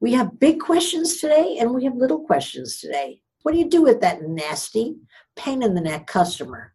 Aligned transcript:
We 0.00 0.12
have 0.12 0.38
big 0.38 0.60
questions 0.60 1.16
today 1.16 1.56
and 1.58 1.74
we 1.74 1.82
have 1.84 1.96
little 1.96 2.20
questions 2.20 2.78
today. 2.78 3.20
What 3.42 3.50
do 3.50 3.58
you 3.58 3.68
do 3.68 3.82
with 3.82 4.00
that 4.00 4.22
nasty, 4.22 4.96
pain 5.34 5.60
in 5.60 5.74
the 5.74 5.80
neck 5.80 6.06
customer? 6.06 6.72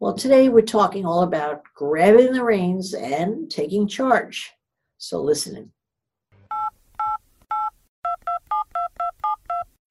Well, 0.00 0.14
today 0.14 0.48
we're 0.48 0.62
talking 0.62 1.04
all 1.04 1.24
about 1.24 1.62
grabbing 1.74 2.32
the 2.32 2.42
reins 2.42 2.94
and 2.94 3.50
taking 3.50 3.86
charge. 3.86 4.50
So 4.96 5.20
listen 5.20 5.56
in. 5.56 5.72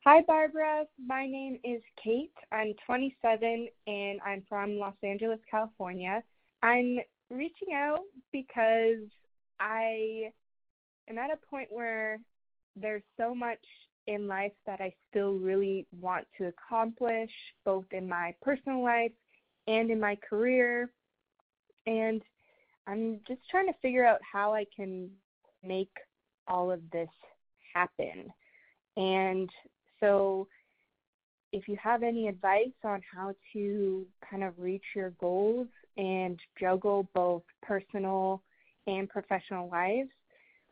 Hi, 0.03 0.23
Barbara. 0.25 0.85
My 1.05 1.27
name 1.27 1.59
is 1.63 1.83
Kate. 2.03 2.33
I'm 2.51 2.73
27 2.87 3.67
and 3.85 4.19
I'm 4.25 4.41
from 4.49 4.77
Los 4.77 4.95
Angeles, 5.03 5.39
California. 5.51 6.23
I'm 6.63 6.97
reaching 7.29 7.75
out 7.75 7.99
because 8.31 9.03
I 9.59 10.31
am 11.07 11.19
at 11.19 11.29
a 11.29 11.37
point 11.51 11.67
where 11.69 12.19
there's 12.79 13.03
so 13.17 13.33
much 13.33 13.59
in 14.07 14.27
life 14.27 14.53
that 14.65 14.79
I 14.79 14.93
still 15.09 15.33
really 15.33 15.85
want 15.99 16.25
to 16.37 16.47
accomplish, 16.47 17.31
both 17.65 17.85
in 17.91 18.07
my 18.07 18.33
personal 18.41 18.81
life 18.83 19.11
and 19.67 19.91
in 19.91 19.99
my 19.99 20.17
career. 20.27 20.89
And 21.85 22.21
I'm 22.87 23.19
just 23.27 23.41
trying 23.51 23.67
to 23.67 23.73
figure 23.81 24.05
out 24.05 24.19
how 24.21 24.53
I 24.53 24.65
can 24.75 25.09
make 25.63 25.91
all 26.47 26.71
of 26.71 26.79
this 26.91 27.09
happen. 27.73 28.31
And 28.95 29.49
so, 29.99 30.47
if 31.53 31.67
you 31.67 31.77
have 31.81 32.03
any 32.03 32.27
advice 32.27 32.75
on 32.83 33.01
how 33.13 33.33
to 33.53 34.05
kind 34.29 34.43
of 34.43 34.53
reach 34.57 34.83
your 34.95 35.11
goals 35.11 35.67
and 35.97 36.39
juggle 36.59 37.07
both 37.13 37.43
personal 37.61 38.41
and 38.85 39.09
professional 39.09 39.69
lives, 39.69 40.09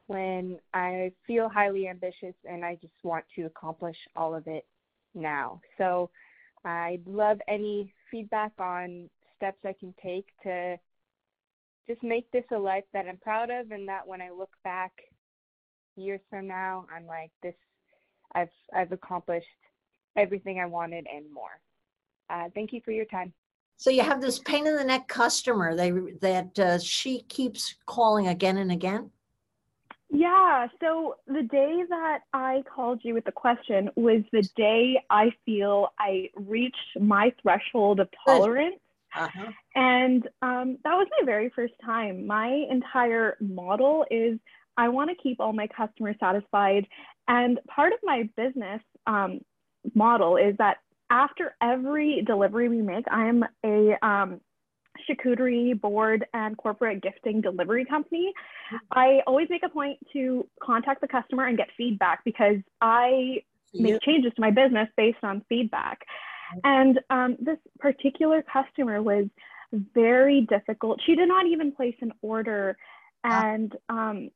when 0.07 0.59
I 0.73 1.11
feel 1.25 1.49
highly 1.49 1.87
ambitious 1.87 2.35
and 2.47 2.63
I 2.63 2.75
just 2.81 2.93
want 3.03 3.25
to 3.35 3.43
accomplish 3.43 3.97
all 4.15 4.35
of 4.35 4.47
it 4.47 4.65
now. 5.13 5.61
So 5.77 6.09
I'd 6.63 7.05
love 7.05 7.39
any 7.47 7.93
feedback 8.11 8.51
on 8.59 9.09
steps 9.35 9.59
I 9.65 9.73
can 9.79 9.93
take 10.01 10.27
to 10.43 10.77
just 11.87 12.03
make 12.03 12.31
this 12.31 12.45
a 12.51 12.57
life 12.57 12.83
that 12.93 13.07
I'm 13.07 13.17
proud 13.17 13.49
of 13.49 13.71
and 13.71 13.87
that 13.87 14.07
when 14.07 14.21
I 14.21 14.29
look 14.31 14.51
back 14.63 14.91
years 15.95 16.21
from 16.29 16.47
now, 16.47 16.85
I'm 16.95 17.05
like 17.05 17.31
this 17.41 17.55
I've 18.33 18.49
I've 18.75 18.91
accomplished 18.91 19.47
everything 20.15 20.59
I 20.59 20.65
wanted 20.65 21.07
and 21.13 21.31
more. 21.33 21.61
Uh, 22.29 22.49
thank 22.53 22.73
you 22.73 22.81
for 22.83 22.91
your 22.91 23.05
time. 23.05 23.33
So 23.77 23.89
you 23.89 24.03
have 24.03 24.21
this 24.21 24.39
pain 24.39 24.67
in 24.67 24.75
the 24.75 24.83
neck 24.83 25.07
customer 25.07 25.75
they, 25.75 25.91
that 26.21 26.57
uh, 26.57 26.79
she 26.79 27.23
keeps 27.23 27.75
calling 27.85 28.27
again 28.27 28.57
and 28.57 28.71
again. 28.71 29.11
Yeah. 30.09 30.67
So 30.79 31.15
the 31.27 31.43
day 31.43 31.83
that 31.89 32.19
I 32.33 32.63
called 32.73 33.01
you 33.03 33.13
with 33.13 33.25
the 33.25 33.31
question 33.31 33.89
was 33.95 34.21
the 34.31 34.47
day 34.55 35.03
I 35.09 35.31
feel 35.45 35.89
I 35.99 36.29
reached 36.35 36.99
my 36.99 37.33
threshold 37.41 37.99
of 37.99 38.09
tolerance. 38.25 38.79
Uh-huh. 39.15 39.51
And 39.75 40.27
um, 40.41 40.77
that 40.83 40.93
was 40.93 41.07
my 41.19 41.25
very 41.25 41.49
first 41.55 41.73
time. 41.83 42.27
My 42.27 42.65
entire 42.69 43.37
model 43.39 44.05
is 44.11 44.39
I 44.77 44.89
want 44.89 45.09
to 45.09 45.15
keep 45.15 45.39
all 45.39 45.53
my 45.53 45.67
customers 45.67 46.17
satisfied. 46.19 46.85
And 47.27 47.59
part 47.67 47.93
of 47.93 47.99
my 48.03 48.29
business 48.35 48.81
um, 49.07 49.39
model 49.93 50.37
is 50.37 50.55
that 50.57 50.77
after 51.09 51.55
every 51.61 52.21
delivery 52.23 52.67
we 52.67 52.81
make, 52.81 53.05
I'm 53.09 53.43
a 53.63 54.05
um, 54.05 54.41
charcuterie 55.09 55.79
board 55.79 56.25
and 56.33 56.57
corporate 56.57 57.01
gifting 57.01 57.41
delivery 57.41 57.85
company, 57.85 58.31
I 58.91 59.21
always 59.27 59.47
make 59.49 59.63
a 59.63 59.69
point 59.69 59.99
to 60.13 60.47
contact 60.61 61.01
the 61.01 61.07
customer 61.07 61.47
and 61.47 61.57
get 61.57 61.67
feedback 61.77 62.23
because 62.23 62.57
I 62.81 63.43
make 63.73 64.01
changes 64.01 64.31
to 64.35 64.41
my 64.41 64.51
business 64.51 64.87
based 64.95 65.23
on 65.23 65.43
feedback. 65.49 66.05
And 66.63 66.99
um, 67.09 67.37
this 67.39 67.57
particular 67.79 68.43
customer 68.43 69.01
was 69.01 69.25
very 69.93 70.41
difficult. 70.41 71.01
She 71.05 71.15
did 71.15 71.27
not 71.27 71.45
even 71.47 71.71
place 71.71 71.95
an 72.01 72.13
order. 72.21 72.77
And 73.23 73.75
um, 73.89 74.29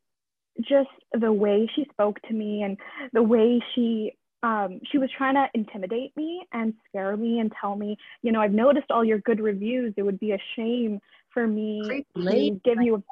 just 0.61 0.89
the 1.13 1.31
way 1.31 1.69
she 1.75 1.85
spoke 1.91 2.19
to 2.23 2.33
me 2.33 2.63
and 2.63 2.77
the 3.13 3.23
way 3.23 3.61
she 3.73 4.13
um, 4.44 4.79
she 4.91 4.97
was 4.97 5.09
trying 5.17 5.35
to 5.35 5.47
intimidate 5.53 6.16
me 6.16 6.47
and 6.53 6.73
scare 6.88 7.16
me 7.17 7.39
and 7.39 7.51
tell 7.59 7.75
me, 7.75 7.97
you 8.22 8.31
know, 8.31 8.39
I've 8.41 8.53
noticed 8.53 8.89
all 8.89 9.03
your 9.03 9.19
good 9.19 9.39
reviews. 9.39 9.94
It 9.97 10.03
would 10.03 10.19
be 10.19 10.31
a 10.31 10.41
shame 10.55 11.00
for 11.33 11.47
me 11.47 12.05
to 12.16 12.59
give 12.63 12.81
you 12.81 12.95
a. 12.95 13.03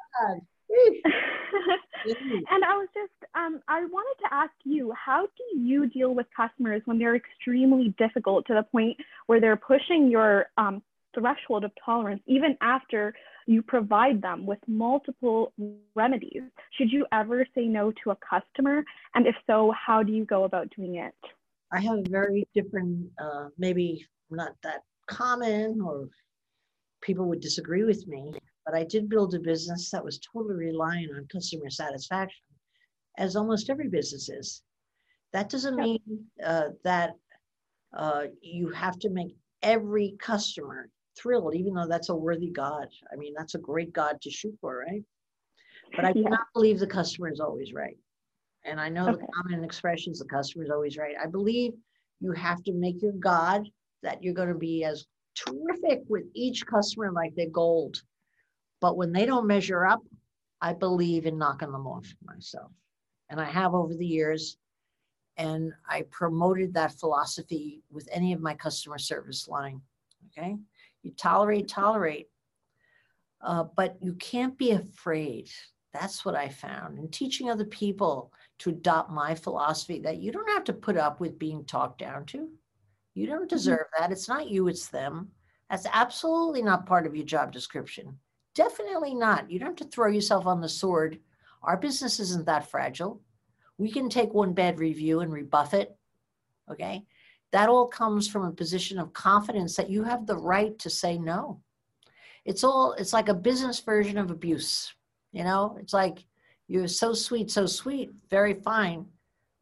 and 2.50 2.64
I 2.64 2.76
was 2.76 2.88
just, 2.94 3.30
um, 3.34 3.60
I 3.68 3.84
wanted 3.84 4.22
to 4.24 4.34
ask 4.34 4.52
you, 4.64 4.92
how 4.92 5.26
do 5.26 5.58
you 5.58 5.88
deal 5.88 6.14
with 6.14 6.26
customers 6.34 6.82
when 6.84 6.98
they're 6.98 7.16
extremely 7.16 7.94
difficult 7.98 8.46
to 8.46 8.54
the 8.54 8.62
point 8.62 8.96
where 9.26 9.40
they're 9.40 9.56
pushing 9.56 10.10
your 10.10 10.46
um, 10.56 10.82
threshold 11.14 11.64
of 11.64 11.72
tolerance, 11.84 12.22
even 12.26 12.56
after 12.60 13.14
you 13.46 13.62
provide 13.62 14.20
them 14.20 14.44
with 14.46 14.58
multiple 14.66 15.52
remedies. 15.94 16.42
Should 16.72 16.92
you 16.92 17.06
ever 17.12 17.46
say 17.54 17.64
no 17.66 17.92
to 18.04 18.10
a 18.10 18.16
customer? 18.16 18.84
And 19.14 19.26
if 19.26 19.34
so, 19.46 19.72
how 19.72 20.02
do 20.02 20.12
you 20.12 20.24
go 20.24 20.44
about 20.44 20.68
doing 20.76 20.96
it? 20.96 21.14
I 21.72 21.80
have 21.80 21.98
a 21.98 22.08
very 22.08 22.46
different, 22.54 23.08
uh, 23.20 23.48
maybe 23.58 24.06
not 24.30 24.52
that 24.62 24.82
common, 25.06 25.80
or 25.80 26.08
people 27.00 27.26
would 27.26 27.40
disagree 27.40 27.84
with 27.84 28.06
me, 28.06 28.32
but 28.66 28.74
I 28.74 28.84
did 28.84 29.08
build 29.08 29.34
a 29.34 29.40
business 29.40 29.90
that 29.90 30.04
was 30.04 30.18
totally 30.18 30.54
relying 30.54 31.08
on 31.14 31.26
customer 31.32 31.70
satisfaction, 31.70 32.44
as 33.16 33.36
almost 33.36 33.70
every 33.70 33.88
business 33.88 34.28
is. 34.28 34.62
That 35.32 35.48
doesn't 35.48 35.76
mean 35.76 36.00
uh, 36.44 36.70
that 36.84 37.14
uh, 37.96 38.24
you 38.42 38.70
have 38.70 38.98
to 39.00 39.10
make 39.10 39.34
every 39.62 40.16
customer 40.18 40.88
thrilled, 41.18 41.54
even 41.54 41.74
though 41.74 41.86
that's 41.88 42.08
a 42.08 42.14
worthy 42.14 42.50
God. 42.50 42.88
I 43.12 43.16
mean, 43.16 43.34
that's 43.36 43.54
a 43.54 43.58
great 43.58 43.92
God 43.92 44.20
to 44.22 44.30
shoot 44.30 44.56
for, 44.60 44.84
right? 44.86 45.02
But 45.94 46.04
I 46.04 46.12
do 46.12 46.20
yeah. 46.20 46.30
not 46.30 46.46
believe 46.54 46.78
the 46.78 46.86
customer 46.86 47.30
is 47.30 47.40
always 47.40 47.72
right. 47.72 47.96
And 48.64 48.80
I 48.80 48.88
know 48.88 49.08
okay. 49.08 49.20
the 49.20 49.32
common 49.32 49.64
expression 49.64 50.12
is 50.12 50.18
the 50.18 50.26
customer 50.26 50.64
is 50.64 50.70
always 50.70 50.96
right. 50.96 51.14
I 51.22 51.26
believe 51.26 51.72
you 52.20 52.32
have 52.32 52.62
to 52.64 52.72
make 52.72 53.00
your 53.00 53.12
God 53.12 53.68
that 54.02 54.22
you're 54.22 54.34
going 54.34 54.48
to 54.48 54.54
be 54.54 54.84
as 54.84 55.06
terrific 55.34 56.02
with 56.08 56.24
each 56.34 56.66
customer 56.66 57.12
like 57.12 57.34
they're 57.34 57.48
gold. 57.48 58.02
But 58.80 58.96
when 58.96 59.12
they 59.12 59.26
don't 59.26 59.46
measure 59.46 59.86
up, 59.86 60.00
I 60.60 60.72
believe 60.72 61.26
in 61.26 61.38
knocking 61.38 61.72
them 61.72 61.86
off 61.86 62.06
myself. 62.24 62.70
And 63.30 63.40
I 63.40 63.44
have 63.44 63.74
over 63.74 63.94
the 63.94 64.06
years. 64.06 64.56
And 65.36 65.72
I 65.88 66.02
promoted 66.10 66.74
that 66.74 66.98
philosophy 66.98 67.82
with 67.90 68.08
any 68.10 68.32
of 68.32 68.40
my 68.40 68.54
customer 68.54 68.98
service 68.98 69.46
line. 69.46 69.80
Okay. 70.36 70.56
You 71.08 71.14
tolerate, 71.16 71.68
tolerate. 71.68 72.28
Uh, 73.40 73.64
but 73.74 73.96
you 74.02 74.12
can't 74.12 74.58
be 74.58 74.72
afraid. 74.72 75.50
That's 75.94 76.22
what 76.22 76.34
I 76.34 76.50
found 76.50 76.98
in 76.98 77.08
teaching 77.08 77.48
other 77.48 77.64
people 77.64 78.30
to 78.58 78.68
adopt 78.68 79.10
my 79.10 79.34
philosophy 79.34 80.00
that 80.00 80.18
you 80.18 80.32
don't 80.32 80.50
have 80.50 80.64
to 80.64 80.74
put 80.74 80.98
up 80.98 81.18
with 81.18 81.38
being 81.38 81.64
talked 81.64 81.98
down 81.98 82.26
to. 82.26 82.50
You 83.14 83.26
don't 83.26 83.38
mm-hmm. 83.38 83.46
deserve 83.46 83.86
mm-hmm. 83.86 84.02
that. 84.02 84.12
It's 84.12 84.28
not 84.28 84.50
you, 84.50 84.68
it's 84.68 84.88
them. 84.88 85.28
That's 85.70 85.86
absolutely 85.90 86.60
not 86.60 86.84
part 86.84 87.06
of 87.06 87.16
your 87.16 87.24
job 87.24 87.52
description. 87.52 88.18
Definitely 88.54 89.14
not. 89.14 89.50
You 89.50 89.58
don't 89.58 89.68
have 89.68 89.88
to 89.88 89.96
throw 89.96 90.08
yourself 90.08 90.44
on 90.44 90.60
the 90.60 90.68
sword. 90.68 91.20
Our 91.62 91.78
business 91.78 92.20
isn't 92.20 92.44
that 92.44 92.68
fragile. 92.70 93.22
We 93.78 93.90
can 93.90 94.10
take 94.10 94.34
one 94.34 94.52
bad 94.52 94.78
review 94.78 95.20
and 95.20 95.32
rebuff 95.32 95.72
it. 95.72 95.96
Okay 96.70 97.06
that 97.52 97.68
all 97.68 97.86
comes 97.86 98.28
from 98.28 98.44
a 98.44 98.52
position 98.52 98.98
of 98.98 99.12
confidence 99.12 99.76
that 99.76 99.90
you 99.90 100.02
have 100.02 100.26
the 100.26 100.36
right 100.36 100.78
to 100.78 100.90
say 100.90 101.18
no. 101.18 101.60
It's 102.44 102.64
all, 102.64 102.92
it's 102.92 103.12
like 103.12 103.28
a 103.28 103.34
business 103.34 103.80
version 103.80 104.18
of 104.18 104.30
abuse. 104.30 104.92
You 105.32 105.44
know, 105.44 105.76
it's 105.80 105.92
like 105.92 106.24
you're 106.66 106.88
so 106.88 107.12
sweet, 107.12 107.50
so 107.50 107.66
sweet, 107.66 108.10
very 108.30 108.54
fine. 108.54 109.06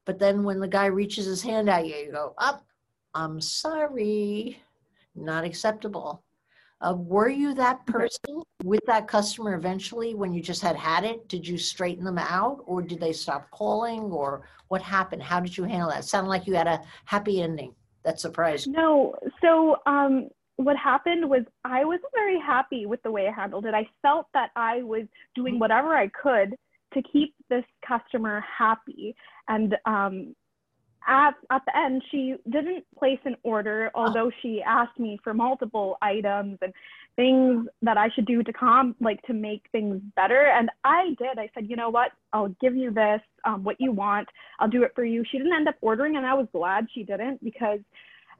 But 0.04 0.18
then 0.18 0.44
when 0.44 0.60
the 0.60 0.68
guy 0.68 0.86
reaches 0.86 1.26
his 1.26 1.42
hand 1.42 1.68
at 1.68 1.86
you, 1.86 1.96
you 1.96 2.12
go, 2.12 2.34
up, 2.38 2.64
oh, 2.64 3.20
I'm 3.20 3.40
sorry, 3.40 4.60
not 5.14 5.44
acceptable. 5.44 6.22
Uh, 6.80 6.94
were 6.94 7.28
you 7.28 7.54
that 7.54 7.84
person 7.86 8.42
with 8.62 8.80
that 8.86 9.08
customer 9.08 9.54
eventually 9.54 10.14
when 10.14 10.32
you 10.32 10.42
just 10.42 10.60
had 10.60 10.76
had 10.76 11.04
it? 11.04 11.26
Did 11.28 11.46
you 11.46 11.56
straighten 11.56 12.04
them 12.04 12.18
out 12.18 12.62
or 12.66 12.82
did 12.82 13.00
they 13.00 13.12
stop 13.12 13.50
calling 13.50 14.02
or 14.02 14.42
what 14.68 14.82
happened? 14.82 15.22
How 15.22 15.40
did 15.40 15.56
you 15.56 15.64
handle 15.64 15.88
that? 15.88 16.00
It 16.00 16.04
sounded 16.04 16.28
like 16.28 16.46
you 16.46 16.54
had 16.54 16.66
a 16.66 16.82
happy 17.06 17.40
ending 17.40 17.74
that 18.04 18.20
surprised 18.20 18.66
you. 18.66 18.72
No. 18.72 19.14
So 19.40 19.76
um, 19.86 20.28
what 20.56 20.76
happened 20.76 21.28
was 21.28 21.42
I 21.64 21.84
wasn't 21.84 22.12
very 22.14 22.38
happy 22.38 22.84
with 22.86 23.02
the 23.02 23.10
way 23.10 23.26
I 23.26 23.32
handled 23.32 23.64
it. 23.64 23.74
I 23.74 23.88
felt 24.02 24.26
that 24.34 24.50
I 24.54 24.82
was 24.82 25.06
doing 25.34 25.54
mm-hmm. 25.54 25.60
whatever 25.60 25.96
I 25.96 26.08
could 26.08 26.54
to 26.94 27.02
keep 27.10 27.34
this 27.48 27.64
customer 27.86 28.44
happy. 28.58 29.14
And 29.48 29.76
um, 29.86 30.34
at, 31.06 31.34
at 31.50 31.62
the 31.66 31.76
end, 31.76 32.02
she 32.10 32.34
didn't 32.50 32.84
place 32.98 33.18
an 33.24 33.36
order, 33.42 33.90
although 33.94 34.30
she 34.42 34.62
asked 34.66 34.98
me 34.98 35.18
for 35.22 35.32
multiple 35.34 35.96
items 36.02 36.58
and 36.62 36.72
things 37.14 37.66
that 37.82 37.96
I 37.96 38.08
should 38.14 38.26
do 38.26 38.42
to 38.42 38.52
com 38.52 38.94
like 39.00 39.22
to 39.22 39.32
make 39.32 39.62
things 39.72 40.00
better. 40.16 40.42
And 40.42 40.70
I 40.84 41.14
did. 41.18 41.38
I 41.38 41.48
said, 41.54 41.68
you 41.68 41.76
know 41.76 41.90
what? 41.90 42.12
I'll 42.32 42.54
give 42.60 42.76
you 42.76 42.90
this, 42.90 43.20
um, 43.44 43.64
what 43.64 43.76
you 43.80 43.92
want. 43.92 44.28
I'll 44.58 44.68
do 44.68 44.82
it 44.82 44.92
for 44.94 45.04
you. 45.04 45.24
She 45.30 45.38
didn't 45.38 45.54
end 45.54 45.68
up 45.68 45.76
ordering, 45.80 46.16
and 46.16 46.26
I 46.26 46.34
was 46.34 46.46
glad 46.52 46.86
she 46.94 47.04
didn't 47.04 47.42
because 47.42 47.80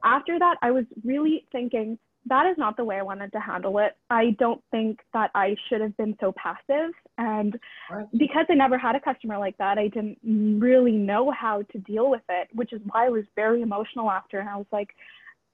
after 0.05 0.39
that, 0.39 0.57
I 0.63 0.71
was 0.71 0.85
really 1.05 1.47
thinking, 1.53 1.99
that 2.29 2.47
is 2.47 2.59
not 2.59 2.77
the 2.77 2.85
way 2.85 2.97
I 2.97 3.03
wanted 3.03 3.33
to 3.33 3.41
handle 3.41 3.79
it. 3.79 3.97
I 4.11 4.37
don't 4.39 4.63
think 4.71 5.01
that 5.13 5.31
I 5.35 5.57
should 5.69 5.81
have 5.81 5.97
been 5.97 6.17
so 6.21 6.33
passive. 6.33 6.93
And 7.19 7.59
right. 7.91 8.07
because 8.17 8.47
I 8.49 8.55
never 8.55 8.77
had 8.77 8.97
a 8.97 9.01
customer 9.01 9.39
like 9.39 9.57
that, 9.59 9.79
I 9.79 9.89
didn't 9.89 10.19
really 10.61 10.93
know 10.93 11.31
how 11.31 11.63
to 11.63 11.79
deal 11.79 12.11
with 12.11 12.23
it, 12.29 12.49
which 12.53 12.73
is 12.73 12.81
why 12.87 13.07
I 13.07 13.11
was 13.11 13.25
very 13.37 13.63
emotional 13.63 14.11
after. 14.11 14.41
And 14.41 14.49
I 14.49 14.57
was 14.57 14.67
like, 14.73 14.91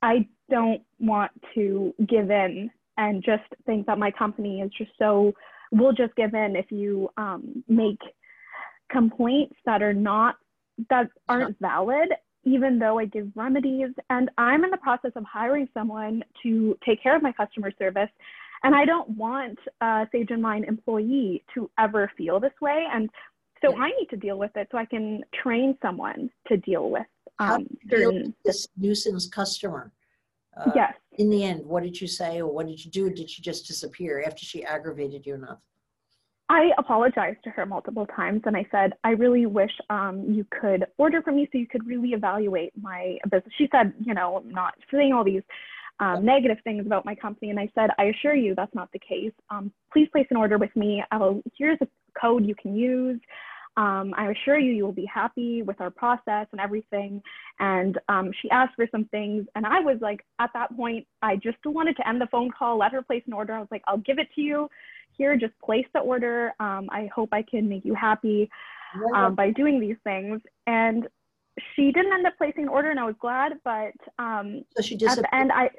I 0.00 0.26
don't 0.50 0.82
want 0.98 1.32
to 1.54 1.94
give 2.08 2.30
in 2.30 2.70
and 2.96 3.22
just 3.22 3.44
think 3.66 3.86
that 3.86 3.98
my 3.98 4.10
company 4.10 4.60
is 4.60 4.70
just 4.76 4.90
so, 4.98 5.32
we'll 5.70 5.92
just 5.92 6.14
give 6.16 6.34
in 6.34 6.56
if 6.56 6.72
you 6.72 7.10
um, 7.16 7.62
make 7.69 8.00
complaints 8.90 9.56
that 9.66 9.82
are 9.82 9.94
not, 9.94 10.36
that 10.88 11.08
aren't 11.28 11.58
valid 11.60 12.08
even 12.44 12.78
though 12.78 12.98
I 12.98 13.04
give 13.04 13.28
remedies. 13.34 13.90
And 14.10 14.30
I'm 14.38 14.64
in 14.64 14.70
the 14.70 14.76
process 14.78 15.12
of 15.16 15.24
hiring 15.24 15.68
someone 15.74 16.22
to 16.42 16.76
take 16.84 17.02
care 17.02 17.16
of 17.16 17.22
my 17.22 17.32
customer 17.32 17.70
service. 17.78 18.10
And 18.64 18.74
I 18.74 18.84
don't 18.84 19.08
want 19.10 19.58
a 19.80 20.06
Sage 20.12 20.30
and 20.30 20.42
Mind 20.42 20.64
employee 20.66 21.44
to 21.54 21.70
ever 21.78 22.10
feel 22.16 22.38
this 22.40 22.52
way. 22.60 22.86
And 22.92 23.10
so 23.64 23.76
I 23.76 23.88
need 23.90 24.06
to 24.10 24.16
deal 24.16 24.38
with 24.38 24.50
it 24.56 24.68
so 24.70 24.78
I 24.78 24.84
can 24.84 25.22
train 25.42 25.76
someone 25.82 26.30
to 26.48 26.56
deal 26.56 26.90
with 26.90 27.06
um, 27.38 27.66
certain 27.88 28.34
this 28.44 28.68
nuisance 28.76 29.28
customer. 29.28 29.92
Uh, 30.56 30.70
yes. 30.74 30.94
In 31.18 31.30
the 31.30 31.44
end, 31.44 31.64
what 31.64 31.82
did 31.82 32.00
you 32.00 32.06
say 32.06 32.40
or 32.40 32.52
what 32.52 32.66
did 32.66 32.84
you 32.84 32.90
do? 32.90 33.10
Did 33.10 33.30
she 33.30 33.42
just 33.42 33.66
disappear 33.66 34.22
after 34.26 34.44
she 34.44 34.64
aggravated 34.64 35.24
you 35.24 35.34
enough? 35.34 35.58
I 36.52 36.69
apologized 36.76 37.43
to 37.44 37.50
her 37.50 37.64
multiple 37.64 38.06
times 38.14 38.43
and 38.44 38.54
I 38.54 38.66
said, 38.70 38.93
I 39.04 39.12
really 39.12 39.46
wish 39.46 39.70
um, 39.88 40.22
you 40.28 40.46
could 40.60 40.84
order 40.99 41.22
from 41.22 41.37
me 41.37 41.49
so 41.50 41.56
you 41.56 41.66
could 41.66 41.87
really 41.87 42.10
evaluate 42.10 42.75
my 42.78 43.16
business. 43.25 43.54
She 43.56 43.70
said, 43.72 43.94
you 44.04 44.12
know, 44.12 44.43
not 44.44 44.75
saying 44.93 45.14
all 45.14 45.25
these 45.25 45.40
um, 45.99 46.26
negative 46.26 46.58
things 46.62 46.84
about 46.84 47.06
my 47.06 47.14
company. 47.14 47.49
And 47.49 47.58
I 47.58 47.70
said, 47.75 47.88
I 47.99 48.04
assure 48.04 48.34
you 48.34 48.54
that's 48.54 48.75
not 48.75 48.93
the 48.93 48.99
case. 48.99 49.32
Um, 49.49 49.72
please 49.90 50.08
place 50.12 50.26
an 50.31 50.37
order 50.37 50.58
with 50.58 50.76
me. 50.76 51.02
I'll, 51.10 51.40
here's 51.56 51.78
a 51.81 51.88
code 52.20 52.44
you 52.44 52.55
can 52.55 52.76
use. 52.76 53.19
Um, 53.78 54.12
I 54.19 54.31
assure 54.31 54.58
you, 54.58 54.72
you 54.72 54.84
will 54.84 54.93
be 54.93 55.06
happy 55.06 55.62
with 55.62 55.81
our 55.81 55.90
process 55.90 56.48
and 56.52 56.60
everything. 56.60 57.22
And 57.60 57.98
um, 58.10 58.31
she 58.43 58.50
asked 58.50 58.75
for 58.76 58.87
some 58.93 59.06
things. 59.06 59.46
And 59.55 59.64
I 59.64 59.81
was 59.81 59.96
like, 60.02 60.20
at 60.38 60.50
that 60.52 60.76
point, 60.76 61.06
I 61.22 61.37
just 61.37 61.56
wanted 61.64 61.96
to 61.96 62.06
end 62.06 62.20
the 62.20 62.28
phone 62.31 62.50
call, 62.50 62.76
let 62.76 62.93
her 62.93 63.00
place 63.00 63.22
an 63.26 63.32
order. 63.32 63.55
I 63.55 63.60
was 63.60 63.69
like, 63.70 63.84
I'll 63.87 63.96
give 63.96 64.19
it 64.19 64.28
to 64.34 64.43
you 64.43 64.69
here, 65.16 65.36
just 65.36 65.58
place 65.64 65.86
the 65.94 66.00
order. 66.00 66.52
Um, 66.60 66.88
I 66.90 67.08
hope 67.14 67.30
I 67.32 67.42
can 67.42 67.68
make 67.68 67.84
you 67.84 67.94
happy 67.94 68.50
um, 69.14 69.34
by 69.34 69.50
doing 69.50 69.80
these 69.80 69.96
things. 70.04 70.40
And 70.66 71.08
she 71.74 71.92
didn't 71.92 72.12
end 72.12 72.26
up 72.26 72.34
placing 72.38 72.64
an 72.64 72.68
order, 72.68 72.90
and 72.90 72.98
I 72.98 73.04
was 73.04 73.14
glad. 73.20 73.52
But 73.64 73.92
um, 74.18 74.62
so 74.76 74.82
she 74.82 74.94
at 75.06 75.16
the 75.16 75.34
end, 75.34 75.52
I 75.52 75.70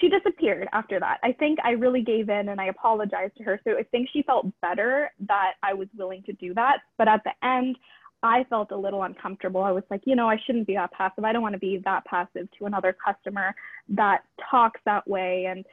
she 0.00 0.08
disappeared 0.08 0.68
after 0.72 0.98
that. 1.00 1.18
I 1.22 1.32
think 1.32 1.58
I 1.62 1.72
really 1.72 2.02
gave 2.02 2.28
in 2.28 2.48
and 2.48 2.60
I 2.60 2.66
apologized 2.66 3.36
to 3.36 3.44
her. 3.44 3.60
So 3.64 3.76
I 3.76 3.82
think 3.84 4.08
she 4.12 4.22
felt 4.22 4.46
better 4.62 5.10
that 5.26 5.54
I 5.62 5.74
was 5.74 5.88
willing 5.96 6.22
to 6.24 6.32
do 6.32 6.54
that. 6.54 6.78
But 6.96 7.08
at 7.08 7.22
the 7.24 7.32
end, 7.46 7.76
I 8.22 8.44
felt 8.44 8.70
a 8.70 8.76
little 8.76 9.02
uncomfortable. 9.02 9.62
I 9.62 9.72
was 9.72 9.84
like, 9.90 10.02
you 10.04 10.14
know, 10.14 10.28
I 10.28 10.36
shouldn't 10.44 10.66
be 10.66 10.74
that 10.74 10.92
passive. 10.92 11.24
I 11.24 11.32
don't 11.32 11.42
want 11.42 11.54
to 11.54 11.58
be 11.58 11.80
that 11.84 12.04
passive 12.04 12.48
to 12.58 12.66
another 12.66 12.96
customer 13.04 13.54
that 13.90 14.22
talks 14.50 14.80
that 14.84 15.06
way 15.08 15.46
and 15.46 15.64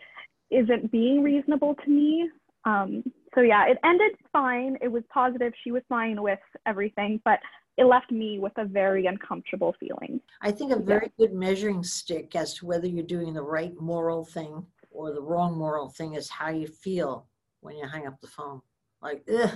isn't 0.50 0.92
being 0.92 1.24
reasonable 1.24 1.76
to 1.76 1.90
me. 1.90 2.30
Um, 2.68 3.02
so 3.34 3.42
yeah, 3.42 3.66
it 3.68 3.78
ended 3.84 4.12
fine. 4.34 4.78
It 4.82 4.90
was 4.90 5.04
positive. 5.12 5.54
She 5.64 5.72
was 5.72 5.84
fine 5.88 6.22
with 6.22 6.40
everything, 6.66 7.22
but 7.24 7.40
it 7.78 7.86
left 7.86 8.12
me 8.12 8.40
with 8.40 8.52
a 8.58 8.66
very 8.66 9.06
uncomfortable 9.06 9.74
feeling. 9.80 10.20
I 10.42 10.52
think 10.52 10.74
a 10.74 10.80
very 10.80 11.12
yeah. 11.18 11.28
good 11.28 11.34
measuring 11.34 11.82
stick 11.84 12.36
as 12.36 12.56
to 12.56 12.66
whether 12.66 12.88
you're 12.88 13.06
doing 13.06 13.34
the 13.34 13.44
right 13.44 13.74
moral 13.80 14.26
thing 14.26 14.66
or 14.92 15.14
the 15.14 15.22
wrong 15.22 15.58
moral 15.58 15.90
thing 15.90 16.16
is 16.16 16.30
how 16.30 16.50
you 16.50 16.68
feel 16.68 17.28
when 17.62 17.78
you 17.78 17.88
hang 17.88 18.06
up 18.06 18.20
the 18.20 18.28
phone. 18.28 18.62
Like, 19.02 19.24
ugh, 19.34 19.52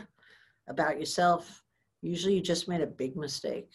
about 0.68 1.00
yourself. 1.00 1.64
Usually 2.02 2.36
you 2.36 2.42
just 2.42 2.70
made 2.70 2.82
a 2.82 2.88
big 2.88 3.18
mistake. 3.18 3.70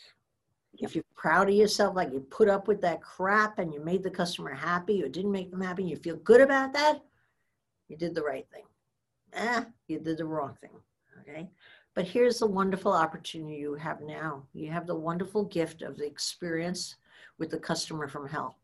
If 0.78 0.94
you're 0.94 1.04
proud 1.14 1.48
of 1.48 1.54
yourself, 1.54 1.94
like 1.94 2.12
you 2.12 2.20
put 2.20 2.48
up 2.48 2.68
with 2.68 2.80
that 2.82 3.02
crap 3.02 3.58
and 3.58 3.72
you 3.74 3.84
made 3.84 4.02
the 4.02 4.10
customer 4.10 4.54
happy 4.54 5.02
or 5.02 5.08
didn't 5.08 5.32
make 5.32 5.50
them 5.50 5.60
happy, 5.60 5.84
you 5.84 5.96
feel 5.96 6.16
good 6.16 6.40
about 6.40 6.72
that, 6.74 7.00
you 7.88 7.96
did 7.96 8.14
the 8.14 8.22
right 8.22 8.46
thing 8.52 8.62
eh, 9.32 9.64
you 9.88 9.98
did 9.98 10.18
the 10.18 10.24
wrong 10.24 10.56
thing. 10.60 10.70
Okay. 11.20 11.48
But 11.94 12.06
here's 12.06 12.38
the 12.38 12.46
wonderful 12.46 12.92
opportunity 12.92 13.56
you 13.56 13.74
have 13.74 14.00
now. 14.02 14.44
You 14.52 14.70
have 14.70 14.86
the 14.86 14.94
wonderful 14.94 15.44
gift 15.44 15.82
of 15.82 15.96
the 15.96 16.06
experience 16.06 16.96
with 17.38 17.50
the 17.50 17.58
customer 17.58 18.06
from 18.06 18.28
hell 18.28 18.58